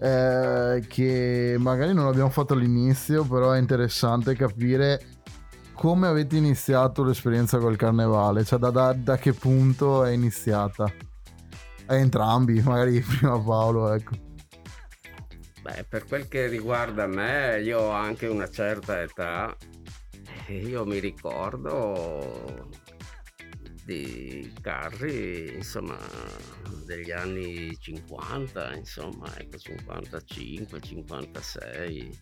eh, 0.01 0.83
che 0.87 1.55
magari 1.59 1.93
non 1.93 2.07
abbiamo 2.07 2.29
fatto 2.29 2.53
all'inizio, 2.53 3.23
però 3.23 3.51
è 3.51 3.59
interessante 3.59 4.35
capire 4.35 5.01
come 5.73 6.07
avete 6.07 6.35
iniziato 6.37 7.03
l'esperienza 7.03 7.59
col 7.59 7.75
carnevale, 7.75 8.43
cioè 8.43 8.57
da, 8.57 8.71
da- 8.71 8.93
da 8.93 9.17
che 9.17 9.33
punto 9.33 10.03
è 10.03 10.11
iniziata. 10.11 10.91
A 11.85 11.95
entrambi, 11.95 12.61
magari 12.65 12.99
prima 13.01 13.39
Paolo, 13.39 13.93
ecco. 13.93 14.11
Beh, 15.61 15.85
per 15.87 16.05
quel 16.05 16.27
che 16.27 16.47
riguarda 16.47 17.05
me, 17.05 17.61
io 17.61 17.79
ho 17.79 17.91
anche 17.91 18.25
una 18.25 18.49
certa 18.49 18.99
età 19.01 19.55
io 20.51 20.85
mi 20.85 20.99
ricordo 20.99 22.69
di 23.83 24.53
carri, 24.61 25.55
insomma, 25.55 25.97
degli 26.85 27.11
anni 27.11 27.77
50, 27.77 28.75
insomma, 28.75 29.33
ecco, 29.37 29.57
55, 29.57 30.79
56. 30.79 32.19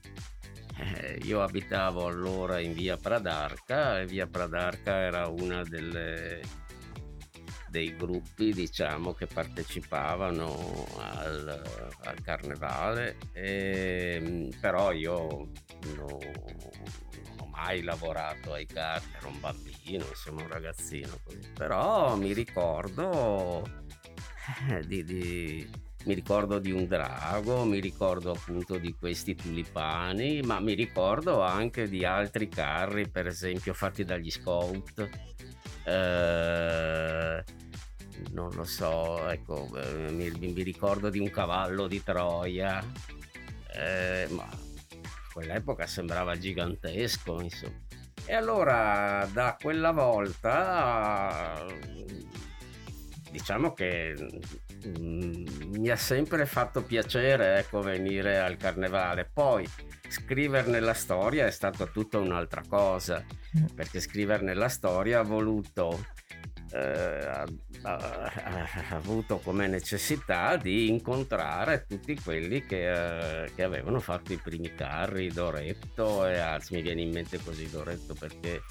Eh, 0.77 1.19
io 1.23 1.41
abitavo 1.41 2.07
allora 2.07 2.59
in 2.59 2.73
via 2.73 2.95
Pradarca 2.95 3.99
e 3.99 4.05
via 4.05 4.27
Pradarca 4.27 4.95
era 4.95 5.27
una 5.27 5.63
delle 5.63 6.41
dei 7.69 7.95
gruppi 7.95 8.53
diciamo 8.53 9.13
che 9.13 9.27
partecipavano 9.27 10.87
al, 10.97 11.61
al 12.03 12.21
carnevale 12.21 13.17
e, 13.33 14.49
però 14.59 14.91
io 14.91 15.49
no- 15.95 16.19
non 16.19 17.39
ho 17.39 17.45
mai 17.47 17.81
lavorato 17.81 18.53
ai 18.53 18.65
carri 18.65 19.05
ero 19.17 19.27
un 19.29 19.39
bambino 19.39 20.05
insomma 20.07 20.41
un 20.41 20.49
ragazzino 20.49 21.19
così 21.23 21.39
però 21.53 22.15
mi 22.15 22.33
ricordo 22.33 23.63
eh, 24.69 24.85
di, 24.85 25.03
di- 25.03 25.69
mi 26.05 26.13
ricordo 26.13 26.59
di 26.59 26.71
un 26.71 26.87
drago, 26.87 27.65
mi 27.65 27.79
ricordo 27.79 28.31
appunto 28.31 28.77
di 28.77 28.95
questi 28.97 29.35
tulipani, 29.35 30.41
ma 30.41 30.59
mi 30.61 30.73
ricordo 30.73 31.41
anche 31.41 31.89
di 31.89 32.05
altri 32.05 32.47
carri, 32.47 33.09
per 33.09 33.27
esempio 33.27 33.73
fatti 33.73 34.05
dagli 34.05 34.31
scout. 34.31 35.09
Eh, 35.89 37.43
non 38.31 38.51
lo 38.53 38.63
so, 38.63 39.27
ecco, 39.29 39.67
eh, 39.75 40.11
mi, 40.11 40.29
mi 40.31 40.61
ricordo 40.61 41.09
di 41.09 41.17
un 41.19 41.31
cavallo 41.31 41.87
di 41.87 42.03
Troia, 42.03 42.83
eh, 43.75 44.27
ma 44.29 44.47
quell'epoca 45.33 45.87
sembrava 45.87 46.37
gigantesco, 46.37 47.41
insomma. 47.41 47.87
E 48.25 48.33
allora 48.33 49.27
da 49.33 49.57
quella 49.59 49.91
volta 49.91 51.65
diciamo 53.31 53.73
che 53.73 54.13
mi 54.87 55.89
ha 55.89 55.95
sempre 55.95 56.45
fatto 56.45 56.83
piacere 56.83 57.57
ecco, 57.59 57.81
venire 57.81 58.39
al 58.39 58.57
carnevale. 58.57 59.29
Poi 59.31 59.67
scriverne 60.07 60.79
la 60.79 60.93
storia 60.93 61.45
è 61.45 61.51
stata 61.51 61.85
tutta 61.85 62.17
un'altra 62.17 62.63
cosa, 62.67 63.23
Mm. 63.57 63.65
perché 63.73 63.99
scriverne 63.99 64.53
la 64.53 64.69
storia 64.69 65.19
ha 65.19 65.23
voluto 65.23 66.05
ha, 66.77 67.45
ha- 67.83 68.31
ha 68.89 68.95
avuto 68.95 69.39
come 69.39 69.67
necessità 69.67 70.57
di 70.57 70.89
incontrare 70.89 71.85
tutti 71.87 72.19
quelli 72.19 72.65
che, 72.65 73.43
eh, 73.43 73.51
che 73.53 73.63
avevano 73.63 73.99
fatto 73.99 74.33
i 74.33 74.37
primi 74.37 74.73
carri, 74.73 75.29
Doretto 75.29 76.25
e 76.25 76.37
anzi 76.37 76.75
mi 76.75 76.81
viene 76.81 77.01
in 77.01 77.11
mente 77.11 77.39
così 77.43 77.69
Doretto 77.69 78.13
perché 78.13 78.61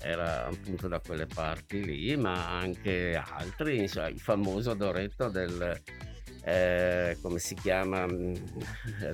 era 0.00 0.46
appunto 0.46 0.88
da 0.88 1.00
quelle 1.00 1.26
parti 1.26 1.84
lì, 1.84 2.16
ma 2.16 2.58
anche 2.58 3.14
altri, 3.14 3.78
insomma, 3.78 4.08
il 4.08 4.20
famoso 4.20 4.74
Doretto 4.74 5.28
del 5.28 5.80
eh, 6.44 7.18
come 7.20 7.38
si 7.38 7.54
chiama 7.54 8.06
mm, 8.06 8.34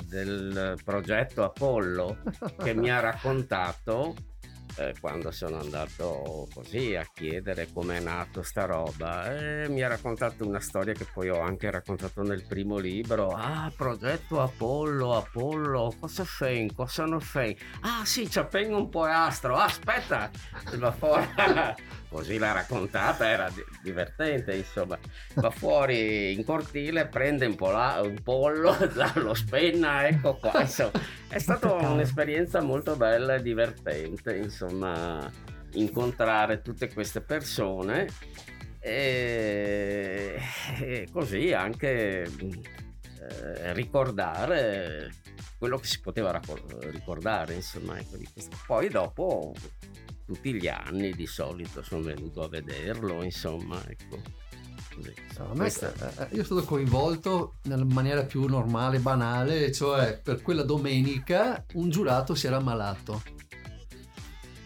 del 0.05 0.79
progetto 0.85 1.43
Apollo 1.43 2.19
che 2.63 2.75
mi 2.75 2.91
ha 2.91 3.01
raccontato 3.01 4.15
eh, 4.77 4.95
quando 5.01 5.31
sono 5.31 5.59
andato 5.61 6.49
così 6.53 6.95
a 6.97 7.07
chiedere 7.13 7.69
com'è 7.73 8.01
nato 8.01 8.43
sta 8.43 8.65
roba 8.65 9.33
e 9.35 9.69
mi 9.69 9.83
ha 9.83 9.89
raccontato 9.89 10.47
una 10.47 10.61
storia 10.61 10.93
che 10.93 11.07
poi 11.13 11.29
ho 11.29 11.41
anche 11.41 11.71
raccontato 11.71 12.23
nel 12.23 12.45
primo 12.47 12.79
libro. 12.79 13.29
Ah 13.31 13.73
progetto 13.77 14.41
Apollo 14.41 15.17
Apollo 15.17 15.95
cosa 16.01 16.25
fai 16.25 16.71
cosa 16.75 17.05
non 17.05 17.21
fai 17.21 17.57
ah 17.83 18.05
sì 18.05 18.27
c'è 18.29 18.41
appena 18.41 18.77
un 18.77 18.89
po' 18.89 19.05
astro 19.05 19.57
aspetta 19.57 20.31
va 20.77 20.93
fuori. 20.93 21.27
Così 22.15 22.39
l'ha 22.39 22.53
raccontata 22.53 23.29
era 23.29 23.51
di- 23.51 23.65
divertente 23.83 24.55
insomma. 24.55 24.97
Va 25.35 25.51
fuori 25.51 26.33
in 26.33 26.45
cortile 26.45 27.07
prende 27.07 27.47
un, 27.47 27.57
pola- 27.57 28.01
un 28.03 28.23
pollo 28.23 28.77
lo 29.15 29.35
spenna 29.35 30.07
ecco 30.07 30.37
qua 30.37 30.61
insomma 30.61 30.93
è 31.35 31.39
stata 31.41 31.89
un'esperienza 31.89 32.61
molto 32.61 32.95
bella 32.95 33.35
e 33.35 33.43
divertente, 33.43 34.37
insomma, 34.37 35.29
incontrare 35.73 36.63
tutte 36.63 36.93
queste 36.93 37.21
persone 37.23 38.07
e, 38.79 40.39
e 40.81 41.09
così 41.11 41.53
anche 41.53 42.23
eh, 42.23 43.73
ricordare 43.73 45.13
quello 45.59 45.77
che 45.79 45.87
si 45.89 46.01
poteva 46.01 46.31
racco- 46.31 46.61
ricordare, 46.91 47.55
insomma, 47.55 47.99
ecco, 47.99 48.17
di 48.17 48.29
questo. 48.33 48.57
Poi 48.65 48.89
dopo 48.89 49.55
tutti 50.25 50.55
gli 50.55 50.69
anni 50.69 51.13
di 51.15 51.27
solito 51.27 51.83
sono 51.83 52.03
venuto 52.03 52.43
a 52.43 52.49
vederlo, 52.49 53.25
insomma, 53.25 53.83
ecco. 53.89 54.21
Così. 54.95 55.13
No, 55.39 55.45
a 55.47 55.49
me- 55.51 55.57
Questa- 55.59 55.93
eh, 56.29 56.37
io 56.37 56.45
sono 56.45 56.61
stato 56.61 56.65
coinvolto 56.65 57.55
nella 57.65 57.85
maniera 57.85 58.23
più 58.25 58.45
normale, 58.47 58.99
banale, 58.99 59.73
cioè 59.73 60.19
per 60.23 60.41
quella 60.43 60.63
domenica 60.63 61.65
un 61.75 61.91
giurato 61.91 62.35
si 62.35 62.47
era 62.47 62.57
ammalato. 62.57 63.23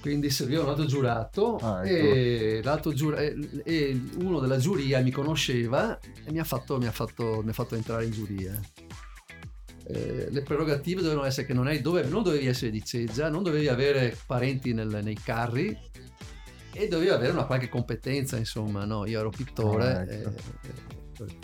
Quindi 0.01 0.31
serviva 0.31 0.63
un 0.63 0.69
altro 0.69 0.87
giurato 0.87 1.57
Ah, 1.57 1.85
ecco. 1.85 2.07
e, 2.15 2.61
l'altro 2.63 2.93
giura- 2.93 3.19
e- 3.21 4.01
uno 4.19 4.39
della 4.39 4.59
giuria 4.59 5.01
mi 5.01 5.11
conosceva 5.11 5.99
e 6.25 6.31
mi 6.31 6.39
ha 6.39 6.45
fatto, 6.45 6.79
mi 6.79 6.87
ha 6.87 6.93
fatto- 6.93 7.41
mi 7.43 7.51
ha 7.51 7.53
fatto 7.53 7.75
entrare 7.75 8.05
in 8.05 8.13
giuria. 8.13 8.61
Eh, 9.91 10.29
le 10.31 10.43
prerogative 10.43 11.01
dovevano 11.03 11.27
essere 11.27 11.47
che 11.47 11.55
non, 11.55 11.67
hai- 11.67 11.81
dove- 11.81 12.05
non 12.05 12.23
dovevi 12.23 12.47
essere 12.47 12.71
di 12.71 12.85
Ceggia, 12.85 13.29
non 13.31 13.43
dovevi 13.43 13.69
avere 13.69 14.17
parenti 14.27 14.73
nel- 14.75 15.01
nei 15.03 15.17
carri 15.17 15.77
e 16.73 16.89
dovevi 16.89 17.11
avere 17.11 17.33
una 17.33 17.45
qualche 17.45 17.69
competenza, 17.69 18.37
insomma, 18.37 18.85
no? 18.85 19.07
Io 19.07 19.21
ero 19.21 19.31
pittore. 19.31 19.85
Ah, 19.85 20.03
ecco. 20.03 20.29
e, 20.29 21.25
e- 21.25 21.37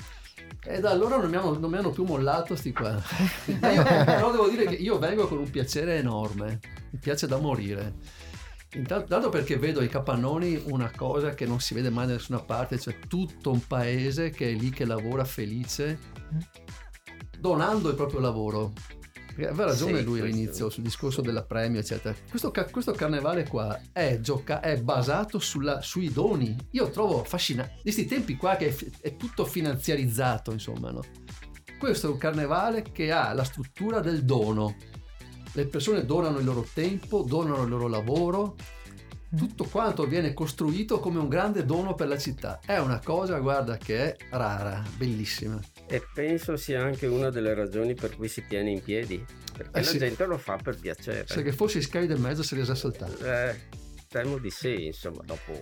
e 0.67 0.81
da 0.81 0.91
allora 0.91 1.19
non 1.19 1.29
mi 1.29 1.37
hanno, 1.37 1.59
non 1.59 1.71
mi 1.71 1.77
hanno 1.77 1.91
più 1.91 2.05
mollato 2.05 2.57
sti 2.57 2.73
qua. 2.73 2.93
Io, 3.49 3.83
però 3.83 4.31
devo 4.31 4.49
dire 4.49 4.65
che 4.65 4.77
io 4.77 4.99
vengo 4.99 5.27
con 5.29 5.39
un 5.39 5.51
piacere 5.51 5.97
enorme, 5.99 6.59
mi 6.91 6.99
piace 6.99 7.27
da 7.27 7.37
morire. 7.37 7.95
Intanto 8.75 9.07
tanto 9.07 9.29
perché 9.29 9.57
vedo 9.57 9.81
ai 9.81 9.89
capannoni 9.89 10.63
una 10.67 10.91
cosa 10.91 11.35
che 11.35 11.47
non 11.47 11.61
si 11.61 11.75
vede 11.75 11.91
mai 11.91 12.07
da 12.07 12.15
nessuna 12.15 12.41
parte, 12.41 12.79
cioè 12.79 12.99
tutto 13.07 13.51
un 13.53 13.65
paese 13.67 14.31
che 14.31 14.51
è 14.51 14.53
lì 14.53 14.71
che 14.71 14.85
lavora 14.85 15.25
felice, 15.25 15.99
donando 17.39 17.89
il 17.91 17.95
proprio 17.95 18.21
lavoro. 18.21 18.73
Aveva 19.37 19.65
ragione 19.65 19.99
Sì, 19.99 20.05
lui 20.05 20.21
all'inizio 20.21 20.71
sul 20.71 20.83
discorso 20.85 21.21
della 21.21 21.45
premio, 21.45 21.81
eccetera. 21.81 22.15
Questo, 22.29 22.53
questo 22.71 22.93
carnevale 22.93 23.47
qua 23.49 23.79
è, 23.93 24.21
gioca- 24.21 24.61
è 24.61 24.81
basato 24.81 25.39
sulla- 25.39 25.81
sui 25.81 26.13
doni. 26.13 26.57
Io 26.71 26.91
trovo 26.91 27.23
affascinante. 27.23 27.75
Di 27.77 27.83
questi 27.83 28.07
tempi 28.07 28.37
qua 28.37 28.57
che 28.57 28.69
è, 28.69 28.77
è 29.01 29.17
tutto 29.17 29.45
finanziarizzato, 29.45 30.53
insomma, 30.53 30.91
no? 30.91 31.03
Questo 31.79 32.07
è 32.07 32.11
un 32.11 32.19
carnevale 32.19 32.83
che 32.83 33.11
ha 33.11 33.33
la 33.33 33.45
struttura 33.45 34.01
del 34.01 34.25
dono. 34.25 34.77
Le 35.53 35.67
persone 35.67 36.05
donano 36.05 36.39
il 36.39 36.45
loro 36.45 36.67
tempo, 36.73 37.23
donano 37.23 37.63
il 37.63 37.69
loro 37.69 37.89
lavoro, 37.89 38.57
tutto 39.37 39.65
quanto 39.65 40.07
viene 40.07 40.33
costruito 40.33 41.01
come 41.01 41.19
un 41.19 41.29
grande 41.29 41.65
dono 41.65 41.95
per 41.95 42.09
la 42.09 42.19
città. 42.19 42.61
È 42.65 42.79
una 42.79 43.01
cosa, 43.03 43.39
guarda, 43.39 43.77
che 43.77 44.15
è 44.15 44.17
rara, 44.31 44.83
bellissima. 44.97 45.61
E 45.87 46.07
penso 46.13 46.57
sia 46.57 46.83
anche 46.83 47.07
una 47.07 47.31
delle 47.31 47.55
ragioni 47.55 47.95
per 47.95 48.17
cui 48.17 48.29
si 48.29 48.45
tiene 48.47 48.71
in 48.71 48.83
piedi, 48.83 49.25
perché 49.53 49.79
Eh 49.79 49.83
la 49.83 49.89
sì. 49.89 49.99
gente 49.99 50.27
lo 50.27 50.39
fa 50.39 50.57
per 50.57 50.79
piacere. 50.79 51.25
Se 51.27 51.43
che 51.43 51.53
fossi 51.53 51.83
Sky 51.83 52.07
del 52.07 52.21
mezzo 52.21 52.43
se 52.43 52.55
li 52.55 52.61
ha 52.63 52.75
saltati. 52.75 53.23
Eh, 53.23 53.57
temo 54.09 54.39
di 54.39 54.51
sì, 54.51 54.87
insomma, 54.87 55.23
dopo 55.25 55.61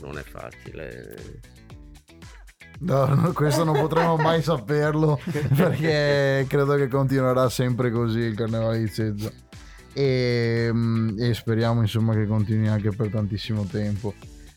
non 0.00 0.18
è 0.18 0.22
facile. 0.22 1.40
No, 2.80 3.06
no, 3.06 3.32
questo 3.32 3.62
non 3.62 3.74
potremo 3.78 4.16
mai 4.16 4.42
saperlo 4.42 5.18
perché 5.56 6.44
credo 6.48 6.74
che 6.74 6.88
continuerà 6.88 7.48
sempre 7.48 7.90
così 7.92 8.18
il 8.18 8.34
carnevale 8.34 8.80
di 8.80 8.90
Cezza 8.92 9.30
e, 9.94 10.68
mm, 10.70 11.18
e 11.18 11.32
speriamo 11.32 11.80
insomma 11.80 12.12
che 12.14 12.26
continui 12.26 12.68
anche 12.68 12.90
per 12.90 13.08
tantissimo 13.08 13.64
tempo. 13.64 14.12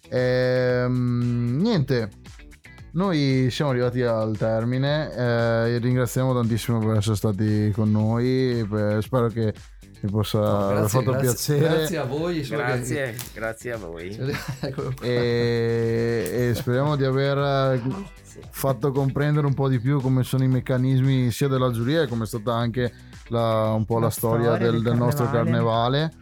Ehm, 0.10 1.60
niente, 1.62 2.10
noi 2.94 3.50
siamo 3.52 3.72
arrivati 3.72 4.02
al 4.02 4.36
termine, 4.38 5.14
eh, 5.14 5.78
ringraziamo 5.78 6.34
tantissimo 6.34 6.80
per 6.80 6.98
essere 6.98 7.16
stati 7.16 7.72
con 7.74 7.92
noi, 7.92 8.66
per- 8.68 9.04
spero 9.04 9.28
che 9.28 9.54
vi 10.02 10.10
possa 10.12 10.40
No, 10.40 10.70
aver 10.70 10.90
fatto 10.90 11.12
grazie, 11.12 11.56
piacere. 11.58 11.78
grazie 11.78 11.98
a 11.98 12.04
voi. 12.04 12.42
che- 12.42 12.56
Grazie, 12.56 13.16
grazie 13.34 13.72
a 13.74 13.78
voi. 13.78 14.16
Qua. 14.74 14.94
e, 15.02 16.48
e 16.50 16.54
speriamo 16.56 16.96
di 16.96 17.04
aver 17.04 17.82
fatto 18.52 18.92
comprendere 18.92 19.48
un 19.48 19.54
po' 19.54 19.68
di 19.68 19.80
più 19.80 20.00
come 20.00 20.24
sono 20.24 20.44
i 20.44 20.48
meccanismi 20.48 21.32
sia 21.32 21.48
della 21.48 21.72
giuria 21.72 22.04
e 22.04 22.08
come 22.08 22.24
è 22.26 22.28
stata 22.28 22.54
anche 22.54 22.92
la- 23.30 23.72
un 23.74 23.86
po' 23.86 23.96
la, 24.00 24.06
La 24.06 24.10
storia, 24.12 24.46
storia 24.56 24.72
del, 24.72 24.82
del 24.82 24.96
nostro 24.96 25.30
carnevale. 25.30 26.14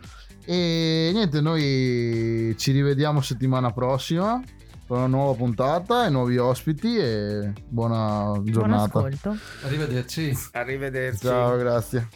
E 0.45 1.09
niente, 1.11 1.41
noi 1.41 2.53
ci 2.57 2.71
rivediamo 2.71 3.19
settimana 3.21 3.71
prossima 3.71 4.39
con 4.87 4.97
una 4.99 5.07
nuova 5.07 5.33
puntata 5.35 6.05
e 6.05 6.09
nuovi 6.11 6.37
ospiti 6.37 6.95
e 6.97 7.51
buona 7.67 8.25
Buon 8.33 8.43
giornata. 8.45 8.99
ascolto. 8.99 9.35
Arrivederci. 9.63 10.37
Arrivederci. 10.51 11.25
Ciao, 11.25 11.57
grazie. 11.57 12.07